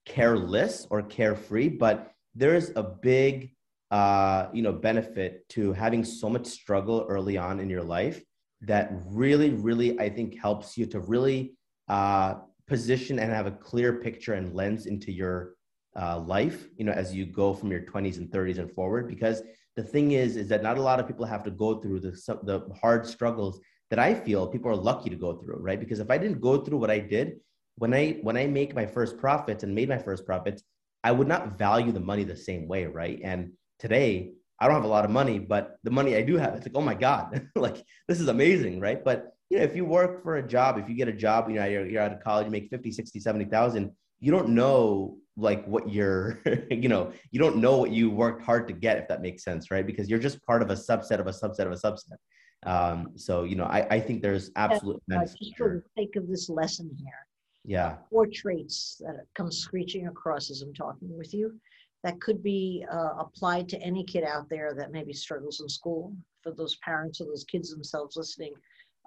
careless 0.05 0.87
or 0.89 1.01
carefree, 1.01 1.69
but 1.69 2.11
there 2.35 2.55
is 2.55 2.71
a 2.77 2.83
big, 2.83 3.53
uh, 3.91 4.47
you 4.53 4.61
know, 4.61 4.71
benefit 4.71 5.47
to 5.49 5.73
having 5.73 6.05
so 6.05 6.29
much 6.29 6.47
struggle 6.47 7.05
early 7.09 7.37
on 7.37 7.59
in 7.59 7.69
your 7.69 7.83
life 7.83 8.23
that 8.61 8.91
really, 9.07 9.51
really, 9.51 9.99
I 9.99 10.09
think 10.09 10.39
helps 10.39 10.77
you 10.77 10.85
to 10.87 10.99
really 10.99 11.53
uh, 11.87 12.35
position 12.67 13.19
and 13.19 13.31
have 13.31 13.47
a 13.47 13.51
clear 13.51 13.93
picture 13.93 14.33
and 14.33 14.53
lens 14.53 14.85
into 14.85 15.11
your 15.11 15.55
uh, 15.99 16.19
life, 16.19 16.67
you 16.77 16.85
know, 16.85 16.91
as 16.91 17.13
you 17.13 17.25
go 17.25 17.53
from 17.53 17.71
your 17.71 17.81
20s 17.81 18.17
and 18.17 18.29
30s 18.29 18.59
and 18.59 18.71
forward. 18.71 19.07
Because 19.07 19.41
the 19.75 19.83
thing 19.83 20.11
is, 20.11 20.35
is 20.35 20.47
that 20.49 20.61
not 20.61 20.77
a 20.77 20.81
lot 20.81 20.99
of 20.99 21.07
people 21.07 21.25
have 21.25 21.43
to 21.43 21.51
go 21.51 21.79
through 21.79 22.01
the, 22.01 22.11
the 22.43 22.67
hard 22.81 23.05
struggles 23.05 23.59
that 23.89 23.99
I 23.99 24.13
feel 24.13 24.47
people 24.47 24.69
are 24.71 24.75
lucky 24.75 25.09
to 25.09 25.15
go 25.15 25.33
through, 25.37 25.57
right? 25.59 25.79
Because 25.79 25.99
if 25.99 26.11
I 26.11 26.17
didn't 26.17 26.41
go 26.41 26.57
through 26.57 26.77
what 26.77 26.91
I 26.91 26.99
did, 26.99 27.39
when 27.77 27.93
I 27.93 28.19
when 28.21 28.37
I 28.37 28.45
make 28.45 28.75
my 28.75 28.85
first 28.85 29.17
profits 29.17 29.63
and 29.63 29.73
made 29.73 29.89
my 29.89 29.97
first 29.97 30.25
profits, 30.25 30.63
I 31.03 31.11
would 31.11 31.27
not 31.27 31.57
value 31.57 31.91
the 31.91 31.99
money 31.99 32.23
the 32.23 32.35
same 32.35 32.67
way, 32.67 32.85
right? 32.85 33.19
And 33.23 33.53
today, 33.79 34.33
I 34.59 34.65
don't 34.67 34.75
have 34.75 34.83
a 34.83 34.87
lot 34.87 35.05
of 35.05 35.11
money, 35.11 35.39
but 35.39 35.77
the 35.83 35.91
money 35.91 36.15
I 36.15 36.21
do 36.21 36.35
have, 36.37 36.53
it's 36.55 36.65
like, 36.65 36.75
oh 36.75 36.81
my 36.81 36.93
God, 36.93 37.47
like 37.55 37.83
this 38.07 38.19
is 38.19 38.27
amazing, 38.27 38.79
right? 38.79 39.03
But 39.03 39.33
you 39.49 39.57
know, 39.57 39.63
if 39.63 39.75
you 39.75 39.85
work 39.85 40.21
for 40.21 40.37
a 40.37 40.47
job, 40.47 40.77
if 40.77 40.89
you 40.89 40.95
get 40.95 41.07
a 41.07 41.13
job, 41.13 41.49
you 41.49 41.55
know, 41.55 41.65
you're, 41.65 41.85
you're 41.85 42.01
out 42.01 42.11
of 42.11 42.21
college, 42.21 42.45
you 42.45 42.51
make 42.51 42.69
50, 42.69 42.91
60, 42.91 43.19
70,000, 43.19 43.91
you 44.19 44.31
don't 44.31 44.49
know 44.49 45.17
like 45.37 45.65
what 45.65 45.89
you're, 45.89 46.39
you 46.69 46.89
know, 46.89 47.13
you 47.31 47.39
don't 47.39 47.57
know 47.57 47.77
what 47.77 47.91
you 47.91 48.11
worked 48.11 48.43
hard 48.43 48.67
to 48.67 48.73
get, 48.73 48.97
if 48.97 49.07
that 49.07 49.21
makes 49.21 49.43
sense, 49.43 49.71
right? 49.71 49.87
Because 49.87 50.09
you're 50.09 50.19
just 50.19 50.45
part 50.45 50.61
of 50.61 50.69
a 50.69 50.75
subset 50.75 51.19
of 51.19 51.27
a 51.27 51.31
subset 51.31 51.65
of 51.65 51.71
a 51.71 51.75
subset. 51.75 52.17
Um, 52.65 53.13
so, 53.15 53.45
you 53.45 53.55
know, 53.55 53.63
I, 53.63 53.87
I 53.89 53.99
think 54.01 54.21
there's 54.21 54.51
absolute 54.57 55.01
Uh, 55.11 55.25
just 55.25 55.55
for 55.57 55.69
the 55.69 55.83
sake 55.97 56.17
of 56.17 56.27
this 56.27 56.49
lesson 56.49 56.91
here, 56.99 57.25
Yeah. 57.63 57.95
four 58.09 58.27
traits 58.27 58.97
that 58.99 59.25
come 59.33 59.49
screeching 59.51 60.07
across 60.07 60.51
as 60.51 60.61
I'm 60.61 60.73
talking 60.73 61.17
with 61.17 61.33
you 61.33 61.57
that 62.03 62.19
could 62.21 62.41
be 62.41 62.85
uh, 62.91 63.13
applied 63.19 63.67
to 63.69 63.81
any 63.81 64.03
kid 64.03 64.23
out 64.23 64.49
there 64.49 64.73
that 64.73 64.91
maybe 64.91 65.13
struggles 65.13 65.61
in 65.61 65.67
school 65.67 66.15
for 66.41 66.51
those 66.53 66.77
parents 66.77 67.19
or 67.19 67.25
those 67.25 67.43
kids 67.43 67.71
themselves 67.71 68.15
listening. 68.15 68.53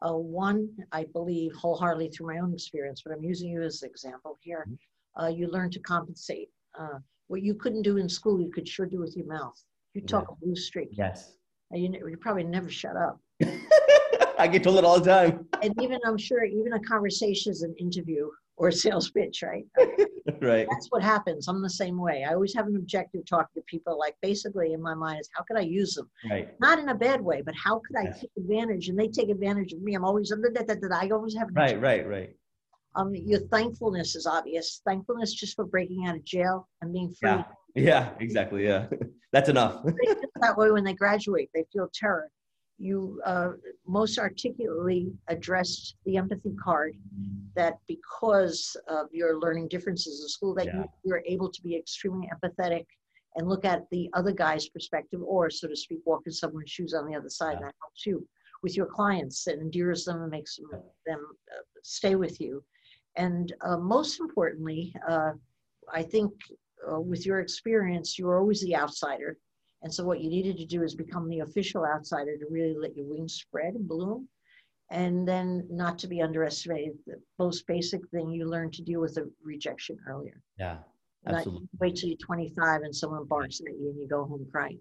Uh, 0.06 0.16
one, 0.16 0.68
I 0.90 1.06
believe 1.12 1.52
wholeheartedly 1.54 2.10
through 2.10 2.26
my 2.26 2.40
own 2.40 2.52
experience, 2.52 3.02
but 3.04 3.14
I'm 3.14 3.22
using 3.22 3.50
you 3.50 3.62
as 3.62 3.82
an 3.82 3.88
example 3.88 4.36
here. 4.40 4.66
Uh, 5.20 5.28
you 5.28 5.48
learn 5.48 5.70
to 5.70 5.80
compensate. 5.80 6.50
Uh, 6.78 6.98
what 7.28 7.42
you 7.42 7.54
couldn't 7.54 7.82
do 7.82 7.96
in 7.96 8.08
school, 8.08 8.40
you 8.40 8.50
could 8.50 8.68
sure 8.68 8.86
do 8.86 8.98
with 8.98 9.16
your 9.16 9.26
mouth. 9.26 9.58
You 9.94 10.02
talk 10.02 10.30
a 10.30 10.34
blue 10.34 10.56
streak. 10.56 10.88
Yes. 10.92 11.36
and 11.70 11.82
You, 11.82 12.08
you 12.08 12.16
probably 12.16 12.44
never 12.44 12.68
shut 12.68 12.96
up. 12.96 13.20
I 14.38 14.48
get 14.48 14.62
told 14.62 14.78
it 14.78 14.84
all 14.84 14.98
the 14.98 15.08
time. 15.08 15.46
And 15.62 15.74
even, 15.80 15.98
I'm 16.04 16.18
sure, 16.18 16.44
even 16.44 16.72
a 16.72 16.80
conversation 16.80 17.52
is 17.52 17.62
an 17.62 17.74
interview 17.78 18.28
or 18.62 18.70
sales 18.70 19.10
pitch, 19.10 19.42
right? 19.42 19.64
right. 20.40 20.66
that's 20.70 20.86
what 20.90 21.02
happens. 21.02 21.48
I'm 21.48 21.60
the 21.60 21.68
same 21.68 21.98
way. 22.00 22.24
I 22.24 22.32
always 22.32 22.54
have 22.54 22.68
an 22.68 22.76
objective 22.76 23.26
talking 23.26 23.48
to 23.56 23.62
people. 23.66 23.98
Like 23.98 24.14
basically, 24.22 24.72
in 24.72 24.80
my 24.80 24.94
mind, 24.94 25.18
is 25.20 25.28
how 25.36 25.42
could 25.42 25.56
I 25.58 25.62
use 25.62 25.94
them? 25.94 26.08
Right. 26.30 26.48
Not 26.60 26.78
in 26.78 26.88
a 26.88 26.94
bad 26.94 27.20
way, 27.20 27.42
but 27.42 27.56
how 27.56 27.80
could 27.84 27.96
I 27.98 28.04
Yes. 28.04 28.20
take 28.20 28.30
advantage? 28.38 28.88
And 28.88 28.96
they 28.96 29.08
take 29.08 29.30
advantage 29.30 29.72
of 29.72 29.82
me. 29.82 29.94
I'm 29.94 30.04
always 30.04 30.30
under 30.30 30.48
that. 30.54 30.68
that- 30.68 30.80
that. 30.80 30.92
I 30.92 31.08
always 31.10 31.34
have. 31.36 31.48
Right. 31.52 31.78
Right. 31.80 32.06
Right. 32.08 32.36
Um, 32.94 33.12
your 33.14 33.40
thankfulness 33.40 34.14
is 34.14 34.26
obvious. 34.26 34.80
Thankfulness 34.86 35.32
just 35.34 35.56
for 35.56 35.64
breaking 35.64 36.06
out 36.06 36.14
of 36.14 36.24
jail 36.24 36.68
and 36.82 36.92
being 36.92 37.10
free. 37.18 37.30
Yeah. 37.30 37.44
Yeah. 37.74 38.10
Exactly. 38.20 38.64
Yeah. 38.64 38.86
That's 39.32 39.48
enough. 39.48 39.82
That 40.40 40.56
way 40.56 40.70
when 40.70 40.84
they 40.84 40.92
graduate. 40.94 41.50
They 41.52 41.64
feel 41.72 41.88
terror. 41.92 42.28
You 42.78 43.20
uh, 43.24 43.52
most 43.86 44.18
articulately 44.18 45.12
addressed 45.28 45.96
the 46.04 46.16
empathy 46.16 46.54
card 46.62 46.94
that 47.54 47.78
because 47.86 48.76
of 48.88 49.06
your 49.12 49.38
learning 49.38 49.68
differences 49.68 50.22
in 50.22 50.28
school 50.28 50.54
that 50.54 50.66
Yeah. 50.66 50.78
you, 50.78 50.88
you're 51.04 51.22
able 51.26 51.50
to 51.50 51.62
be 51.62 51.76
extremely 51.76 52.28
empathetic 52.34 52.86
and 53.36 53.48
look 53.48 53.64
at 53.64 53.88
the 53.90 54.10
other 54.14 54.32
guy's 54.32 54.68
perspective 54.68 55.20
or 55.22 55.50
so 55.50 55.68
to 55.68 55.76
speak 55.76 56.00
walk 56.04 56.22
in 56.26 56.32
someone's 56.32 56.70
shoes 56.70 56.94
on 56.94 57.06
the 57.06 57.14
other 57.14 57.28
side 57.30 57.58
Yeah. 57.60 57.66
that 57.66 57.74
helps 57.80 58.06
you 58.06 58.26
with 58.62 58.76
your 58.76 58.86
clients 58.86 59.46
and 59.46 59.60
endears 59.60 60.04
them 60.04 60.22
and 60.22 60.30
makes 60.30 60.56
them, 60.56 60.82
them 61.06 61.26
uh, 61.50 61.62
stay 61.82 62.14
with 62.14 62.40
you 62.40 62.62
and 63.16 63.54
uh, 63.62 63.76
most 63.76 64.20
importantly 64.20 64.94
uh, 65.08 65.32
i 65.92 66.02
think 66.02 66.32
uh, 66.90 67.00
with 67.00 67.26
your 67.26 67.40
experience 67.40 68.18
you're 68.18 68.38
always 68.38 68.62
the 68.62 68.76
outsider 68.76 69.36
and 69.82 69.92
so 69.92 70.04
what 70.04 70.20
you 70.20 70.30
needed 70.30 70.56
to 70.58 70.64
do 70.64 70.82
is 70.82 70.94
become 70.94 71.28
the 71.28 71.40
official 71.40 71.84
outsider 71.84 72.36
to 72.36 72.46
really 72.50 72.76
let 72.76 72.96
your 72.96 73.06
wings 73.06 73.34
spread 73.34 73.74
and 73.74 73.88
bloom 73.88 74.28
and 74.90 75.26
then 75.26 75.66
not 75.70 75.98
to 75.98 76.06
be 76.06 76.20
underestimated 76.20 76.94
the 77.06 77.20
most 77.38 77.66
basic 77.66 78.00
thing 78.10 78.30
you 78.30 78.46
learn 78.48 78.70
to 78.70 78.82
deal 78.82 79.00
with 79.00 79.14
the 79.14 79.30
rejection 79.42 79.98
earlier 80.08 80.40
Yeah. 80.58 80.78
not 81.24 81.36
Absolutely. 81.38 81.68
wait 81.80 81.96
till 81.96 82.08
you're 82.08 82.18
25 82.18 82.82
and 82.82 82.94
someone 82.94 83.24
barks 83.24 83.60
at 83.60 83.78
you 83.78 83.90
and 83.90 83.98
you 84.00 84.08
go 84.08 84.24
home 84.24 84.46
crying 84.50 84.80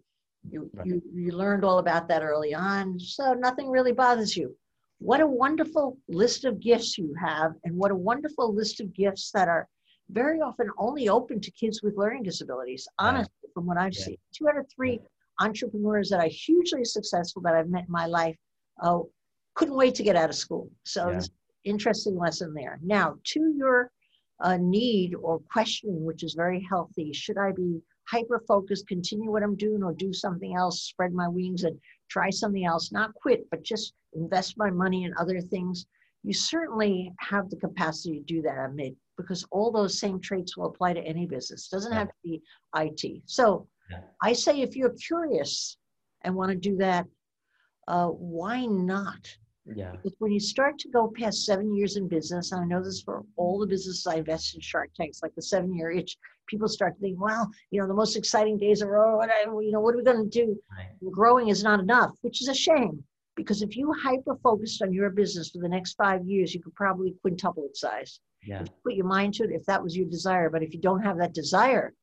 you, 0.49 0.69
Right. 0.73 0.87
you 0.87 1.01
you 1.13 1.31
learned 1.31 1.63
all 1.63 1.79
about 1.79 2.07
that 2.07 2.23
early 2.23 2.53
on 2.53 2.99
so 2.99 3.33
nothing 3.33 3.69
really 3.69 3.91
bothers 3.93 4.35
you 4.35 4.55
what 4.99 5.21
a 5.21 5.27
wonderful 5.27 5.97
list 6.07 6.45
of 6.45 6.59
gifts 6.59 6.97
you 6.97 7.13
have 7.19 7.53
and 7.63 7.75
what 7.75 7.91
a 7.91 7.95
wonderful 7.95 8.53
list 8.53 8.81
of 8.81 8.93
gifts 8.93 9.31
that 9.31 9.47
are 9.47 9.67
very 10.09 10.41
often 10.41 10.69
only 10.77 11.09
open 11.09 11.39
to 11.39 11.51
kids 11.51 11.81
with 11.81 11.95
learning 11.95 12.23
disabilities 12.23 12.87
honestly 12.97 13.40
from 13.53 13.65
what 13.65 13.77
i've 13.77 13.93
Yeah. 13.93 14.05
seen. 14.05 14.17
Two 14.33 14.49
out 14.49 14.57
of 14.57 14.65
three 14.75 14.99
entrepreneurs 15.39 16.09
that 16.09 16.19
are 16.19 16.29
hugely 16.29 16.83
successful 16.85 17.41
that 17.43 17.55
i've 17.55 17.69
met 17.69 17.85
in 17.85 17.91
my 17.91 18.05
life 18.05 18.37
uh, 18.81 18.99
couldn't 19.55 19.75
wait 19.75 19.95
to 19.95 20.03
get 20.03 20.15
out 20.15 20.29
of 20.29 20.35
school. 20.35 20.69
So 20.83 21.09
Yeah. 21.09 21.21
interesting 21.63 22.15
lesson 22.17 22.53
there. 22.53 22.79
Now 22.81 23.17
to 23.25 23.53
your 23.55 23.91
uh, 24.39 24.57
need 24.57 25.13
or 25.15 25.39
questioning 25.51 26.03
which 26.03 26.23
is 26.23 26.33
very 26.33 26.59
healthy 26.67 27.13
should 27.13 27.37
i 27.37 27.51
be 27.51 27.79
hyper 28.07 28.39
focused 28.47 28.87
continue 28.87 29.29
what 29.31 29.43
i'm 29.43 29.55
doing 29.55 29.83
or 29.83 29.93
do 29.93 30.11
something 30.11 30.55
else 30.55 30.81
spread 30.81 31.13
my 31.13 31.27
wings 31.27 31.63
and 31.63 31.79
try 32.09 32.29
something 32.31 32.65
else? 32.65 32.91
Not 32.91 33.13
quit 33.13 33.47
but 33.51 33.61
just 33.63 33.93
invest 34.13 34.57
my 34.57 34.69
money 34.71 35.03
in 35.05 35.13
other 35.19 35.39
things. 35.41 35.85
You 36.23 36.33
certainly 36.33 37.11
have 37.19 37.49
the 37.49 37.55
capacity 37.55 38.19
to 38.19 38.25
do 38.25 38.41
that 38.41 38.57
Amit 38.57 38.95
because 39.21 39.45
all 39.51 39.71
those 39.71 39.99
same 39.99 40.19
traits 40.19 40.55
will 40.57 40.67
apply 40.67 40.93
to 40.93 41.01
any 41.01 41.25
business 41.25 41.67
It 41.67 41.75
doesn't 41.75 41.91
Yeah. 41.93 41.99
have 41.99 42.07
to 42.10 42.13
be 42.23 42.41
it 42.75 43.21
so 43.25 43.67
Yeah. 43.89 44.01
i 44.21 44.34
say 44.34 44.62
if 44.62 44.75
you're 44.75 44.95
curious 45.10 45.77
and 46.23 46.36
want 46.36 46.51
to 46.51 46.57
do 46.69 46.75
that 46.77 47.05
uh, 47.88 48.07
why 48.10 48.65
not 48.65 49.23
Yeah. 49.65 49.91
because 49.91 50.15
when 50.19 50.31
you 50.31 50.39
start 50.39 50.77
to 50.79 50.89
go 50.89 51.12
past 51.21 51.45
seven 51.45 51.67
years 51.77 51.95
in 51.97 52.07
business, 52.07 52.51
and 52.51 52.62
I 52.62 52.65
know 52.65 52.81
this 52.84 53.01
for 53.01 53.23
all 53.36 53.60
the 53.60 53.67
businesses 53.73 54.05
I 54.07 54.15
invest 54.17 54.55
in 54.55 54.62
Shark 54.62 54.89
Tanks, 54.95 55.21
like 55.23 55.36
the 55.36 55.41
seven 55.41 55.69
year 55.77 55.89
itch, 55.91 56.17
people 56.47 56.67
start 56.67 56.95
to 56.95 57.01
think, 57.01 57.19
well, 57.19 57.49
you 57.71 57.79
know, 57.79 57.88
the 57.88 57.93
most 58.03 58.15
exciting 58.15 58.57
days 58.57 58.81
are, 58.81 58.97
oh, 58.97 59.17
what 59.17 59.29
you 59.65 59.71
know, 59.71 59.79
what 59.81 59.93
are 59.93 59.97
we 59.97 60.03
going 60.03 60.29
to 60.29 60.39
do? 60.45 60.47
Right. 60.77 61.12
Growing 61.12 61.47
is 61.49 61.63
not 61.63 61.79
enough, 61.79 62.13
which 62.21 62.41
is 62.41 62.47
a 62.47 62.53
shame 62.67 63.03
Because 63.36 63.62
if 63.62 63.75
you 63.77 63.91
hyper 63.93 64.36
focused 64.43 64.81
on 64.81 64.93
your 64.93 65.10
business 65.10 65.49
for 65.51 65.60
the 65.60 65.69
next 65.69 65.93
five 65.93 66.21
years, 66.25 66.53
you 66.53 66.62
could 66.62 66.75
probably 66.75 67.15
quintuple 67.21 67.65
its 67.65 67.79
size. 67.81 68.19
Yeah. 68.43 68.63
Put 68.84 68.93
your 68.93 69.06
mind 69.06 69.34
to 69.36 69.43
it, 69.43 69.51
if 69.51 69.65
that 69.65 69.84
was 69.84 69.95
your 69.95 70.08
desire. 70.08 70.49
But 70.49 70.63
if 70.63 70.73
you 70.73 70.80
don't 70.80 71.01
have 71.01 71.17
that 71.17 71.34
desire, 71.34 71.93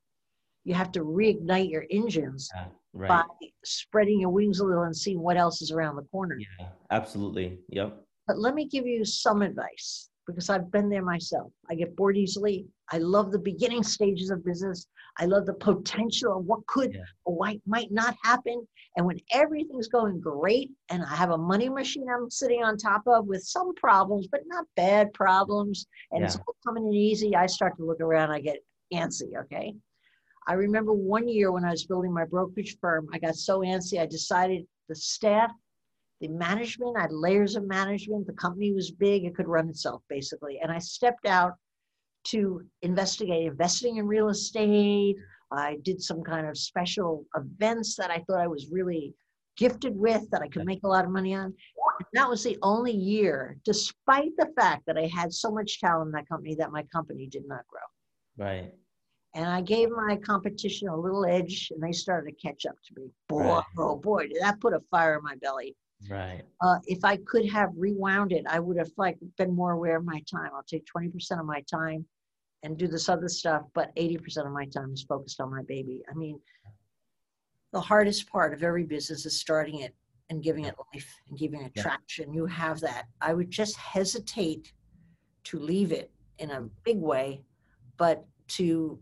you 0.65 0.75
have 0.75 0.93
to 0.93 1.01
reignite 1.01 1.71
your 1.71 1.85
engines 1.91 2.49
yeah. 2.55 2.67
Right. 2.93 3.09
by 3.09 3.25
spreading 3.65 4.21
your 4.21 4.31
wings 4.31 4.61
a 4.61 4.65
little 4.65 4.85
and 4.85 4.97
seeing 4.97 5.21
what 5.21 5.37
else 5.37 5.63
is 5.63 5.71
around 5.71 5.97
the 5.97 6.03
corner. 6.03 6.39
Yeah, 6.39 6.69
absolutely. 6.91 7.59
Yep. 7.71 8.03
But 8.27 8.39
let 8.39 8.55
me 8.55 8.67
give 8.67 8.87
you 8.87 9.05
some 9.05 9.43
advice 9.43 10.11
because 10.29 10.51
I've 10.51 10.71
been 10.71 10.91
there 10.91 11.03
myself. 11.03 11.51
I 11.71 11.75
get 11.75 11.97
bored 11.97 12.17
easily. 12.17 12.67
I 12.93 12.99
love 12.99 13.33
the 13.33 13.39
beginning 13.39 13.83
stages 13.83 14.31
of 14.31 14.45
business. 14.45 14.87
I 15.19 15.25
love 15.25 15.47
the 15.47 15.55
potential 15.55 16.39
of 16.39 16.45
what 16.45 16.67
could 16.67 16.95
yeah. 16.95 17.01
or 17.25 17.35
what 17.35 17.57
might 17.67 17.91
not 17.91 18.15
happen. 18.23 18.69
And 18.97 19.07
when 19.07 19.19
everything's 19.33 19.89
going 19.89 20.21
great 20.21 20.71
and 20.91 21.03
I 21.03 21.17
have 21.17 21.31
a 21.31 21.39
money 21.39 21.71
machine 21.71 22.07
I'm 22.15 22.31
sitting 22.31 22.63
on 22.63 22.77
top 22.77 23.03
of 23.07 23.27
with 23.27 23.43
some 23.43 23.75
problems, 23.75 24.29
but 24.31 24.43
not 24.47 24.67
bad 24.77 25.13
problems, 25.15 25.87
and 26.13 26.21
yeah. 26.21 26.27
it's 26.27 26.37
all 26.37 26.55
coming 26.65 26.87
in 26.87 26.95
easy, 26.95 27.35
I 27.35 27.47
start 27.47 27.77
to 27.79 27.85
look 27.85 28.01
around, 28.01 28.31
I 28.31 28.41
get 28.41 28.59
antsy, 28.93 29.37
okay? 29.41 29.75
I 30.47 30.55
remember 30.55 30.93
one 30.93 31.27
year 31.27 31.53
when 31.53 31.65
I 31.65 31.71
was 31.71 31.87
building 31.87 32.13
my 32.13 32.25
brokerage 32.25 32.77
firm, 32.81 33.09
I 33.13 33.19
got 33.19 33.35
so 33.35 33.61
antsy, 33.61 33.99
I 34.01 34.07
decided 34.07 34.67
the 34.89 34.95
staff 34.95 35.51
the 36.21 36.29
management, 36.29 36.97
I 36.97 37.03
had 37.03 37.13
layers 37.13 37.57
of 37.57 37.67
management. 37.67 38.27
The 38.27 38.33
company 38.33 38.73
was 38.73 38.91
big, 38.91 39.25
it 39.25 39.37
could 39.37 39.49
run 39.49 39.69
itself 39.69 40.03
basically. 40.09 40.59
And 40.61 40.73
I 40.73 40.79
stepped 40.79 41.27
out 41.27 41.55
to 42.25 42.63
investigate 42.83 43.47
investing 43.47 43.97
in 43.97 44.07
real 44.07 44.29
estate. 44.29 45.17
I 45.51 45.79
did 45.83 46.03
some 46.03 46.23
kind 46.23 46.47
of 46.47 46.59
special 46.59 47.25
events 47.37 47.97
that 47.97 48.11
I 48.11 48.23
thought 48.27 48.41
I 48.41 48.49
was 48.49 48.69
really 48.71 49.15
gifted 49.57 49.97
with 49.97 50.29
that 50.31 50.43
I 50.43 50.49
could 50.49 50.67
make 50.67 50.85
a 50.85 50.89
lot 50.89 51.05
of 51.05 51.11
money 51.11 51.35
on. 51.35 51.45
And 51.45 52.07
that 52.13 52.29
was 52.29 52.45
the 52.45 52.59
only 52.63 52.93
year, 52.93 53.59
despite 53.65 54.31
the 54.37 54.53
fact 54.57 54.85
that 54.87 54.99
I 54.99 55.07
had 55.07 55.33
so 55.33 55.51
much 55.51 55.81
talent 55.81 56.09
in 56.09 56.13
that 56.13 56.29
company, 56.29 56.55
that 56.57 56.71
my 56.71 56.83
company 56.85 57.27
did 57.27 57.43
not 57.47 57.67
grow. 57.67 58.45
Right. 58.45 58.73
And 59.35 59.47
I 59.47 59.61
gave 59.61 59.91
my 59.91 60.17
competition 60.17 60.89
a 60.89 60.97
little 60.97 61.25
edge 61.25 61.71
and 61.73 61.83
they 61.83 61.93
started 61.93 62.31
to 62.31 62.49
catch 62.49 62.67
up 62.67 62.77
to 62.87 63.01
me. 63.01 63.11
Boy, 63.29 63.43
right. 63.43 63.65
oh 63.79 63.97
boy, 63.97 64.29
did 64.29 64.43
that 64.43 64.61
put 64.61 64.75
a 64.75 64.81
fire 64.91 65.17
in 65.17 65.25
my 65.25 65.35
belly. 65.37 65.77
Right. 66.09 66.43
Uh, 66.61 66.79
if 66.87 67.05
I 67.05 67.17
could 67.17 67.49
have 67.51 67.71
rewound 67.77 68.33
it, 68.33 68.45
I 68.49 68.61
would 68.61 68.77
have 68.79 68.91
like 68.97 69.19
been 69.37 69.55
more 69.55 69.73
aware 69.73 69.97
of 69.97 70.05
my 70.05 70.23
time. 70.31 70.51
I'll 70.55 70.63
take 70.63 70.85
20% 70.87 71.41
of 71.41 71.47
my 71.47 71.63
time 71.63 72.07
and 72.63 72.77
do 72.77 72.89
this 72.89 73.09
other 73.09 73.29
stuff, 73.29 73.63
but 73.75 73.95
80% 73.97 74.47
of 74.47 74.53
my 74.53 74.67
time 74.67 74.93
is 74.93 75.03
focused 75.03 75.41
on 75.41 75.51
my 75.51 75.63
baby. 75.63 76.03
I 76.11 76.15
mean, 76.15 76.41
the 77.73 77.81
hardest 77.81 78.31
part 78.31 78.55
of 78.55 78.63
every 78.63 78.85
business 78.85 79.27
is 79.27 79.39
starting 79.39 79.81
it 79.81 79.95
and 80.31 80.43
giving 80.43 80.65
it 80.65 80.75
life 80.95 81.15
and 81.29 81.39
giving 81.39 81.63
it 81.63 81.73
yeah. 81.75 81.83
traction. 81.83 82.33
You 82.33 82.47
have 82.47 82.81
that. 82.81 83.07
I 83.21 83.35
would 83.35 83.51
just 83.51 83.77
hesitate 83.77 84.73
to 85.45 85.59
leave 85.59 85.93
it 85.93 86.11
in 86.39 86.51
a 86.51 86.63
big 86.85 86.99
way, 86.99 87.43
but 87.97 88.25
to 88.49 88.99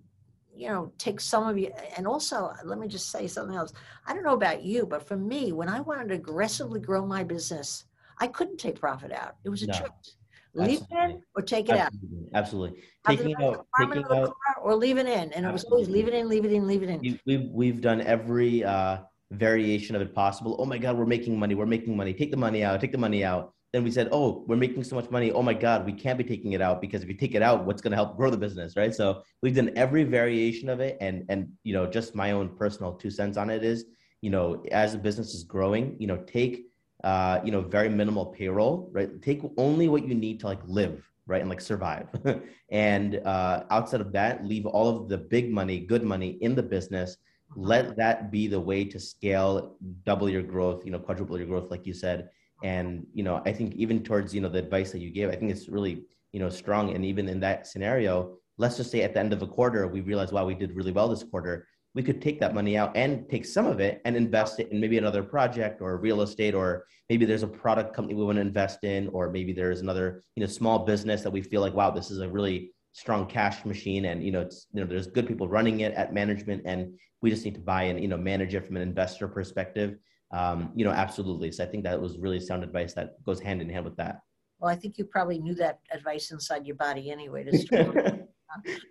you 0.56 0.68
know 0.68 0.92
take 0.98 1.20
some 1.20 1.46
of 1.46 1.58
you 1.58 1.70
and 1.96 2.06
also 2.06 2.52
let 2.64 2.78
me 2.78 2.88
just 2.88 3.10
say 3.10 3.26
something 3.26 3.56
else 3.56 3.72
i 4.06 4.14
don't 4.14 4.24
know 4.24 4.34
about 4.34 4.62
you 4.62 4.86
but 4.86 5.06
for 5.06 5.16
me 5.16 5.52
when 5.52 5.68
i 5.68 5.80
wanted 5.80 6.08
to 6.08 6.14
aggressively 6.14 6.80
grow 6.80 7.04
my 7.04 7.22
business 7.22 7.84
i 8.18 8.26
couldn't 8.26 8.56
take 8.56 8.80
profit 8.80 9.12
out 9.12 9.36
it 9.44 9.50
was 9.50 9.62
a 9.62 9.66
no. 9.66 9.74
choice 9.74 10.16
leave 10.54 10.80
Absolutely. 10.80 10.96
it 10.96 11.10
in 11.10 11.22
or 11.34 11.42
take 11.42 11.68
it 11.68 11.76
Absolutely. 11.76 12.18
out 12.18 12.26
Absolutely. 12.34 12.82
Taking 13.06 13.36
out, 13.36 13.66
taking 13.78 14.04
out 14.10 14.34
or 14.62 14.74
leave 14.74 14.98
it 14.98 15.06
in. 15.06 15.32
And 15.32 15.46
Absolutely. 15.46 15.48
it 15.48 15.52
was 15.52 15.64
always 15.64 15.88
leave 15.88 16.08
it 16.08 16.14
in, 16.14 16.28
leave 16.28 16.44
it 16.44 16.52
in, 16.52 16.66
leave 16.66 16.82
it 16.82 16.88
in. 16.88 17.20
We've, 17.26 17.50
we've 17.50 17.80
done 17.80 18.00
every 18.00 18.64
uh, 18.64 18.98
variation 19.30 19.96
of 19.96 20.02
it 20.02 20.14
possible. 20.14 20.56
Oh 20.58 20.64
my 20.64 20.78
God, 20.78 20.96
we're 20.96 21.06
making 21.06 21.38
money. 21.38 21.54
We're 21.54 21.66
making 21.66 21.96
money. 21.96 22.12
Take 22.14 22.30
the 22.30 22.36
money 22.36 22.64
out. 22.64 22.80
Take 22.80 22.92
the 22.92 22.98
money 22.98 23.24
out. 23.24 23.52
Then 23.76 23.84
we 23.84 23.90
said, 23.90 24.08
oh, 24.10 24.42
we're 24.46 24.56
making 24.56 24.84
so 24.84 24.96
much 24.96 25.10
money. 25.10 25.30
Oh 25.30 25.42
my 25.42 25.52
God, 25.52 25.84
we 25.84 25.92
can't 25.92 26.16
be 26.16 26.24
taking 26.24 26.52
it 26.52 26.62
out 26.62 26.80
because 26.80 27.02
if 27.02 27.10
you 27.10 27.14
take 27.14 27.34
it 27.34 27.42
out, 27.42 27.66
what's 27.66 27.82
going 27.82 27.90
to 27.90 27.96
help 27.96 28.16
grow 28.16 28.30
the 28.30 28.36
business, 28.38 28.74
right? 28.74 28.94
So 28.94 29.22
we've 29.42 29.54
done 29.54 29.70
every 29.76 30.02
variation 30.02 30.70
of 30.70 30.80
it, 30.80 30.96
and 31.02 31.26
and 31.28 31.52
you 31.62 31.74
know, 31.74 31.86
just 31.86 32.14
my 32.14 32.30
own 32.30 32.56
personal 32.56 32.94
two 32.94 33.10
cents 33.10 33.36
on 33.36 33.50
it 33.50 33.62
is, 33.62 33.84
you 34.22 34.30
know, 34.30 34.64
as 34.72 34.92
the 34.92 34.98
business 34.98 35.34
is 35.34 35.44
growing, 35.44 35.94
you 35.98 36.06
know, 36.06 36.16
take 36.16 36.68
uh, 37.04 37.40
you 37.44 37.52
know, 37.52 37.60
very 37.60 37.90
minimal 37.90 38.24
payroll, 38.24 38.88
right? 38.94 39.20
Take 39.20 39.42
only 39.58 39.88
what 39.88 40.08
you 40.08 40.14
need 40.14 40.40
to 40.40 40.46
like 40.46 40.62
live, 40.66 41.06
right, 41.26 41.42
and 41.42 41.50
like 41.50 41.60
survive, 41.60 42.08
and 42.70 43.16
uh, 43.26 43.64
outside 43.68 44.00
of 44.00 44.10
that, 44.12 44.42
leave 44.42 44.64
all 44.64 44.88
of 44.88 45.10
the 45.10 45.18
big 45.18 45.52
money, 45.52 45.80
good 45.80 46.02
money 46.02 46.38
in 46.40 46.54
the 46.54 46.62
business. 46.62 47.18
Let 47.54 47.94
that 47.98 48.30
be 48.30 48.48
the 48.48 48.58
way 48.58 48.86
to 48.86 48.98
scale, 48.98 49.76
double 50.06 50.30
your 50.30 50.42
growth, 50.42 50.86
you 50.86 50.92
know, 50.92 50.98
quadruple 50.98 51.36
your 51.36 51.46
growth, 51.46 51.70
like 51.70 51.84
you 51.84 51.92
said 51.92 52.30
and 52.62 53.06
you 53.12 53.22
know 53.22 53.42
i 53.44 53.52
think 53.52 53.74
even 53.74 54.02
towards 54.02 54.34
you 54.34 54.40
know 54.40 54.48
the 54.48 54.58
advice 54.58 54.90
that 54.92 55.00
you 55.00 55.10
gave 55.10 55.28
i 55.28 55.36
think 55.36 55.50
it's 55.50 55.68
really 55.68 56.04
you 56.36 56.40
know 56.40 56.50
strong. 56.50 56.94
And 56.94 57.02
even 57.02 57.30
in 57.30 57.40
that 57.40 57.66
scenario 57.66 58.36
let's 58.58 58.76
just 58.76 58.90
say 58.90 59.00
at 59.00 59.14
the 59.14 59.20
end 59.20 59.32
of 59.32 59.40
a 59.40 59.46
quarter 59.46 59.86
we 59.86 60.02
realize 60.02 60.32
wow 60.32 60.44
we 60.44 60.54
did 60.54 60.76
really 60.76 60.92
well 60.92 61.08
this 61.08 61.24
quarter. 61.24 61.66
We 61.94 62.02
could 62.02 62.20
take 62.20 62.40
that 62.40 62.54
money 62.54 62.76
out 62.76 62.94
and 62.94 63.26
take 63.30 63.46
some 63.46 63.64
of 63.64 63.80
it 63.80 64.02
and 64.04 64.14
invest 64.14 64.60
it 64.60 64.70
in 64.70 64.78
maybe 64.78 64.98
another 64.98 65.22
project 65.22 65.80
or 65.80 65.96
real 65.96 66.20
estate 66.20 66.54
or 66.54 66.84
maybe 67.08 67.24
there's 67.24 67.42
a 67.42 67.48
product 67.48 67.94
company 67.94 68.14
we 68.14 68.22
want 68.22 68.36
to 68.36 68.42
invest 68.42 68.84
in 68.84 69.08
or 69.14 69.30
maybe 69.30 69.54
there's 69.54 69.80
another 69.80 70.22
you 70.34 70.42
know 70.42 70.46
small 70.46 70.80
business 70.80 71.22
that 71.22 71.30
we 71.30 71.40
feel 71.40 71.62
like 71.62 71.72
wow 71.72 71.90
this 71.90 72.10
is 72.10 72.18
a 72.20 72.28
really 72.28 72.70
strong 72.92 73.26
cash 73.26 73.64
machine. 73.64 74.04
And 74.04 74.22
you 74.22 74.30
know 74.30 74.42
it's 74.42 74.66
you 74.74 74.80
know 74.80 74.86
there's 74.86 75.06
good 75.06 75.26
people 75.26 75.48
running 75.48 75.80
it 75.80 75.94
at 75.94 76.12
management 76.12 76.64
and 76.66 76.92
we 77.22 77.30
just 77.30 77.46
need 77.46 77.54
to 77.54 77.60
buy 77.60 77.84
and 77.84 77.98
you 78.02 78.08
know 78.08 78.18
manage 78.18 78.54
it 78.54 78.66
from 78.66 78.76
an 78.76 78.82
investor 78.82 79.26
perspective 79.26 79.96
um, 80.32 80.72
you 80.74 80.84
know, 80.84 80.90
absolutely. 80.90 81.52
So 81.52 81.64
I 81.64 81.66
think 81.66 81.84
that 81.84 82.00
was 82.00 82.18
really 82.18 82.40
sound 82.40 82.64
advice 82.64 82.94
that 82.94 83.22
goes 83.24 83.40
hand 83.40 83.62
in 83.62 83.68
hand 83.68 83.84
with 83.84 83.96
that. 83.96 84.20
Well, 84.58 84.70
I 84.70 84.76
think 84.76 84.98
you 84.98 85.04
probably 85.04 85.38
knew 85.38 85.54
that 85.56 85.80
advice 85.92 86.30
inside 86.30 86.66
your 86.66 86.76
body 86.76 87.10
anyway. 87.10 87.44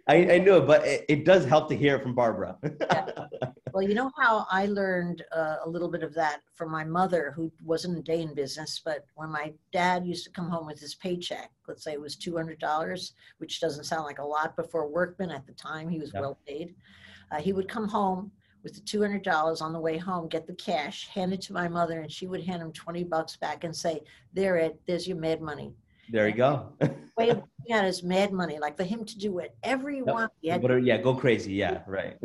I, 0.07 0.33
I 0.33 0.37
know, 0.39 0.61
but 0.61 0.85
it, 0.85 1.05
it, 1.09 1.25
does 1.25 1.45
help 1.45 1.69
to 1.69 1.75
hear 1.75 1.95
it 1.95 2.03
from 2.03 2.13
Barbara. 2.13 2.57
yeah. 2.81 3.09
Well, 3.73 3.81
you 3.81 3.95
know 3.95 4.11
how 4.17 4.45
I 4.51 4.67
learned 4.67 5.23
uh, 5.35 5.57
a 5.63 5.69
little 5.69 5.89
bit 5.89 6.03
of 6.03 6.13
that 6.13 6.41
from 6.53 6.71
my 6.71 6.83
mother, 6.83 7.33
who 7.35 7.51
wasn't 7.63 7.97
a 7.97 8.01
day 8.01 8.21
in 8.21 8.33
business, 8.35 8.81
but 8.83 9.05
when 9.15 9.29
my 9.29 9.53
dad 9.73 10.05
used 10.05 10.23
to 10.25 10.31
come 10.31 10.49
home 10.49 10.67
with 10.67 10.79
his 10.79 10.95
paycheck, 10.95 11.51
let's 11.67 11.83
say 11.83 11.93
it 11.93 12.01
was 12.01 12.15
$200, 12.15 13.11
which 13.39 13.59
doesn't 13.59 13.85
sound 13.85 14.05
like 14.05 14.19
a 14.19 14.25
lot, 14.25 14.53
but 14.55 14.69
for 14.69 14.83
a 14.83 14.87
workman 14.87 15.31
at 15.31 15.47
the 15.47 15.53
time, 15.53 15.89
he 15.89 15.99
was 15.99 16.11
yep. 16.13 16.21
well 16.21 16.37
paid. 16.47 16.75
Uh, 17.31 17.37
he 17.37 17.53
would 17.53 17.67
come 17.67 17.87
home 17.87 18.31
with 18.65 18.73
the 18.73 18.81
$200 18.81 19.61
on 19.61 19.73
the 19.73 19.79
way 19.79 19.95
home, 19.95 20.27
get 20.27 20.47
the 20.47 20.55
cash, 20.55 21.07
hand 21.07 21.31
it 21.31 21.39
to 21.39 21.53
my 21.53 21.67
mother, 21.67 22.01
and 22.01 22.11
she 22.11 22.25
would 22.25 22.43
hand 22.43 22.63
him 22.63 22.73
20 22.73 23.03
bucks 23.03 23.37
back 23.37 23.63
and 23.63 23.73
say, 23.73 24.01
There, 24.33 24.57
it, 24.57 24.81
there's 24.87 25.07
your 25.07 25.17
mad 25.17 25.39
money. 25.39 25.71
There 26.09 26.27
you 26.27 26.33
go. 26.33 26.73
way 27.17 27.29
of 27.29 27.37
looking 27.37 27.75
at 27.75 27.85
his 27.85 28.01
mad 28.01 28.33
money, 28.33 28.57
like 28.57 28.75
for 28.75 28.83
him 28.83 29.05
to 29.05 29.17
do 29.19 29.31
whatever 29.31 29.91
he 29.91 30.01
wanted. 30.01 30.31
Yep. 30.41 30.63
Uh, 30.63 30.75
yeah, 30.77 30.97
go 30.97 31.13
crazy. 31.13 31.53
Yeah, 31.53 31.81
right. 31.87 32.17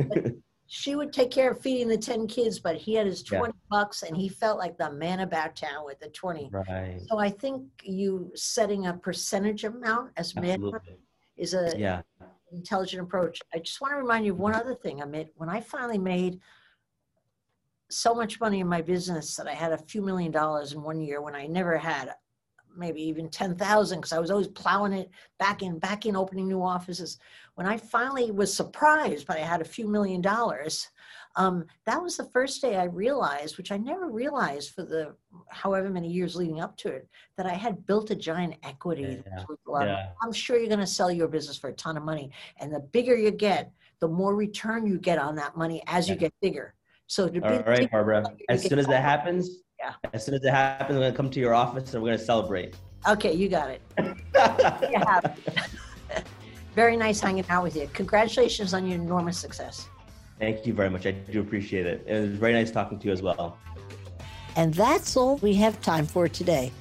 she 0.66 0.96
would 0.96 1.12
take 1.12 1.30
care 1.30 1.50
of 1.50 1.60
feeding 1.60 1.88
the 1.88 1.98
10 1.98 2.26
kids, 2.26 2.58
but 2.58 2.76
he 2.76 2.94
had 2.94 3.06
his 3.06 3.22
20 3.22 3.44
yeah. 3.44 3.52
bucks 3.70 4.02
and 4.02 4.16
he 4.16 4.30
felt 4.30 4.58
like 4.58 4.78
the 4.78 4.90
man 4.92 5.20
about 5.20 5.54
town 5.54 5.84
with 5.84 6.00
the 6.00 6.08
20. 6.08 6.48
Right. 6.52 7.00
So 7.06 7.18
I 7.18 7.28
think 7.28 7.64
you 7.82 8.32
setting 8.34 8.86
a 8.86 8.94
percentage 8.94 9.64
amount 9.64 10.12
as 10.16 10.34
mad 10.34 10.62
is 11.36 11.54
a 11.54 11.72
yeah 11.78 12.02
intelligent 12.52 13.02
approach. 13.02 13.40
I 13.54 13.58
just 13.58 13.80
want 13.80 13.92
to 13.92 13.98
remind 13.98 14.26
you 14.26 14.32
of 14.32 14.38
one 14.38 14.54
other 14.54 14.74
thing. 14.74 15.02
Made 15.10 15.28
when 15.36 15.48
I 15.48 15.60
finally 15.60 15.98
made 15.98 16.40
so 17.88 18.14
much 18.14 18.40
money 18.40 18.60
in 18.60 18.68
my 18.68 18.82
business 18.82 19.34
that 19.36 19.48
I 19.48 19.54
had 19.54 19.72
a 19.72 19.78
few 19.78 20.02
million 20.02 20.30
dollars 20.30 20.72
in 20.72 20.82
one 20.82 21.00
year 21.00 21.20
when 21.20 21.34
I 21.34 21.46
never 21.46 21.76
had 21.76 22.14
maybe 22.76 23.02
even 23.02 23.28
10,000 23.28 23.98
because 23.98 24.12
I 24.12 24.20
was 24.20 24.30
always 24.30 24.48
plowing 24.48 24.92
it 24.92 25.10
back 25.38 25.62
in, 25.62 25.78
back 25.78 26.06
in, 26.06 26.14
opening 26.16 26.48
new 26.48 26.62
offices. 26.62 27.18
When 27.56 27.66
I 27.66 27.76
finally 27.76 28.30
was 28.30 28.54
surprised, 28.54 29.26
but 29.26 29.36
I 29.36 29.40
had 29.40 29.60
a 29.60 29.64
few 29.64 29.88
million 29.88 30.20
dollars, 30.20 30.88
um, 31.36 31.64
that 31.86 32.02
was 32.02 32.16
the 32.16 32.24
first 32.24 32.60
day 32.60 32.76
I 32.76 32.84
realized, 32.84 33.56
which 33.56 33.72
I 33.72 33.76
never 33.76 34.10
realized 34.10 34.74
for 34.74 34.82
the 34.82 35.14
however 35.48 35.88
many 35.88 36.08
years 36.08 36.34
leading 36.34 36.60
up 36.60 36.76
to 36.78 36.88
it, 36.88 37.08
that 37.36 37.46
I 37.46 37.54
had 37.54 37.86
built 37.86 38.10
a 38.10 38.16
giant 38.16 38.56
equity. 38.62 39.22
Yeah. 39.26 39.44
Yeah. 39.68 40.08
I'm 40.22 40.32
sure 40.32 40.58
you're 40.58 40.68
going 40.68 40.80
to 40.80 40.86
sell 40.86 41.10
your 41.10 41.28
business 41.28 41.56
for 41.56 41.68
a 41.68 41.72
ton 41.74 41.96
of 41.96 42.02
money. 42.02 42.30
And 42.58 42.72
the 42.72 42.80
bigger 42.80 43.16
you 43.16 43.30
get, 43.30 43.72
the 44.00 44.08
more 44.08 44.34
return 44.34 44.86
you 44.86 44.98
get 44.98 45.18
on 45.18 45.36
that 45.36 45.56
money 45.56 45.82
as 45.86 46.08
yeah. 46.08 46.14
you 46.14 46.20
get 46.20 46.34
bigger. 46.40 46.74
So 47.06 47.28
to 47.28 47.40
All 47.40 47.62
right, 47.62 47.90
Barbara. 47.90 48.24
As 48.48 48.62
soon 48.62 48.78
as 48.78 48.86
that 48.86 49.02
happens, 49.02 49.62
yeah. 49.80 49.94
As 50.12 50.24
soon 50.24 50.34
as 50.34 50.44
it 50.44 50.50
happens, 50.50 50.90
I'm 50.90 51.00
going 51.00 51.12
to 51.12 51.16
come 51.16 51.30
to 51.30 51.40
your 51.40 51.54
office 51.54 51.94
and 51.94 52.02
we're 52.02 52.10
going 52.10 52.18
to 52.18 52.24
celebrate. 52.24 52.76
Okay, 53.08 53.32
you 53.32 53.48
got 53.48 53.70
it. 53.70 53.80
you. 56.08 56.14
Very 56.74 56.96
nice 56.96 57.20
hanging 57.20 57.44
out 57.48 57.62
with 57.62 57.76
you. 57.76 57.88
Congratulations 57.94 58.74
on 58.74 58.86
your 58.86 59.00
enormous 59.00 59.38
success. 59.38 59.88
Thank 60.40 60.66
you 60.66 60.72
very 60.72 60.88
much. 60.88 61.06
I 61.06 61.10
do 61.12 61.40
appreciate 61.40 61.86
it. 61.86 62.02
It 62.06 62.20
was 62.20 62.30
very 62.30 62.54
nice 62.54 62.70
talking 62.70 62.98
to 62.98 63.06
you 63.06 63.12
as 63.12 63.20
well. 63.20 63.58
And 64.56 64.72
that's 64.72 65.16
all 65.16 65.36
we 65.36 65.54
have 65.54 65.80
time 65.82 66.06
for 66.06 66.28
today. 66.28 66.72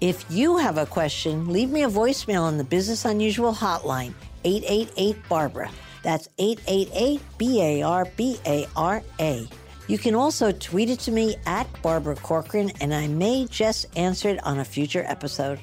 If 0.00 0.24
you 0.30 0.56
have 0.56 0.78
a 0.78 0.86
question, 0.86 1.48
leave 1.52 1.70
me 1.70 1.82
a 1.82 1.88
voicemail 1.88 2.42
on 2.42 2.56
the 2.56 2.64
Business 2.64 3.04
Unusual 3.04 3.52
hotline, 3.52 4.14
888 4.44 5.28
Barbara. 5.28 5.70
That's 6.02 6.28
888 6.38 7.20
B 7.36 7.60
A 7.60 7.82
R 7.82 8.06
B 8.16 8.38
A 8.46 8.66
R 8.76 9.02
A. 9.20 9.46
You 9.88 9.98
can 9.98 10.14
also 10.14 10.52
tweet 10.52 10.88
it 10.88 11.00
to 11.00 11.10
me 11.10 11.36
at 11.46 11.66
Barbara 11.82 12.16
Corcoran, 12.16 12.70
and 12.80 12.94
I 12.94 13.08
may 13.08 13.46
just 13.46 13.86
answer 13.96 14.28
it 14.28 14.44
on 14.46 14.60
a 14.60 14.64
future 14.64 15.04
episode. 15.06 15.58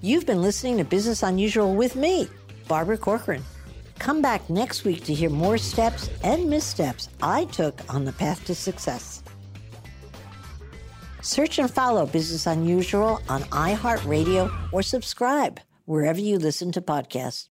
You've 0.00 0.26
been 0.26 0.40
listening 0.40 0.78
to 0.78 0.84
Business 0.84 1.22
Unusual 1.22 1.74
with 1.74 1.96
me, 1.96 2.28
Barbara 2.68 2.96
Corcoran. 2.96 3.44
Come 3.98 4.22
back 4.22 4.48
next 4.48 4.84
week 4.84 5.04
to 5.04 5.14
hear 5.14 5.30
more 5.30 5.58
steps 5.58 6.10
and 6.22 6.48
missteps 6.48 7.08
I 7.22 7.46
took 7.46 7.80
on 7.92 8.04
the 8.04 8.12
path 8.12 8.44
to 8.46 8.54
success. 8.54 9.22
Search 11.22 11.58
and 11.58 11.70
follow 11.70 12.06
Business 12.06 12.46
Unusual 12.46 13.20
on 13.28 13.42
iHeartRadio 13.44 14.72
or 14.72 14.82
subscribe 14.82 15.60
wherever 15.84 16.20
you 16.20 16.38
listen 16.38 16.70
to 16.72 16.80
podcasts. 16.80 17.48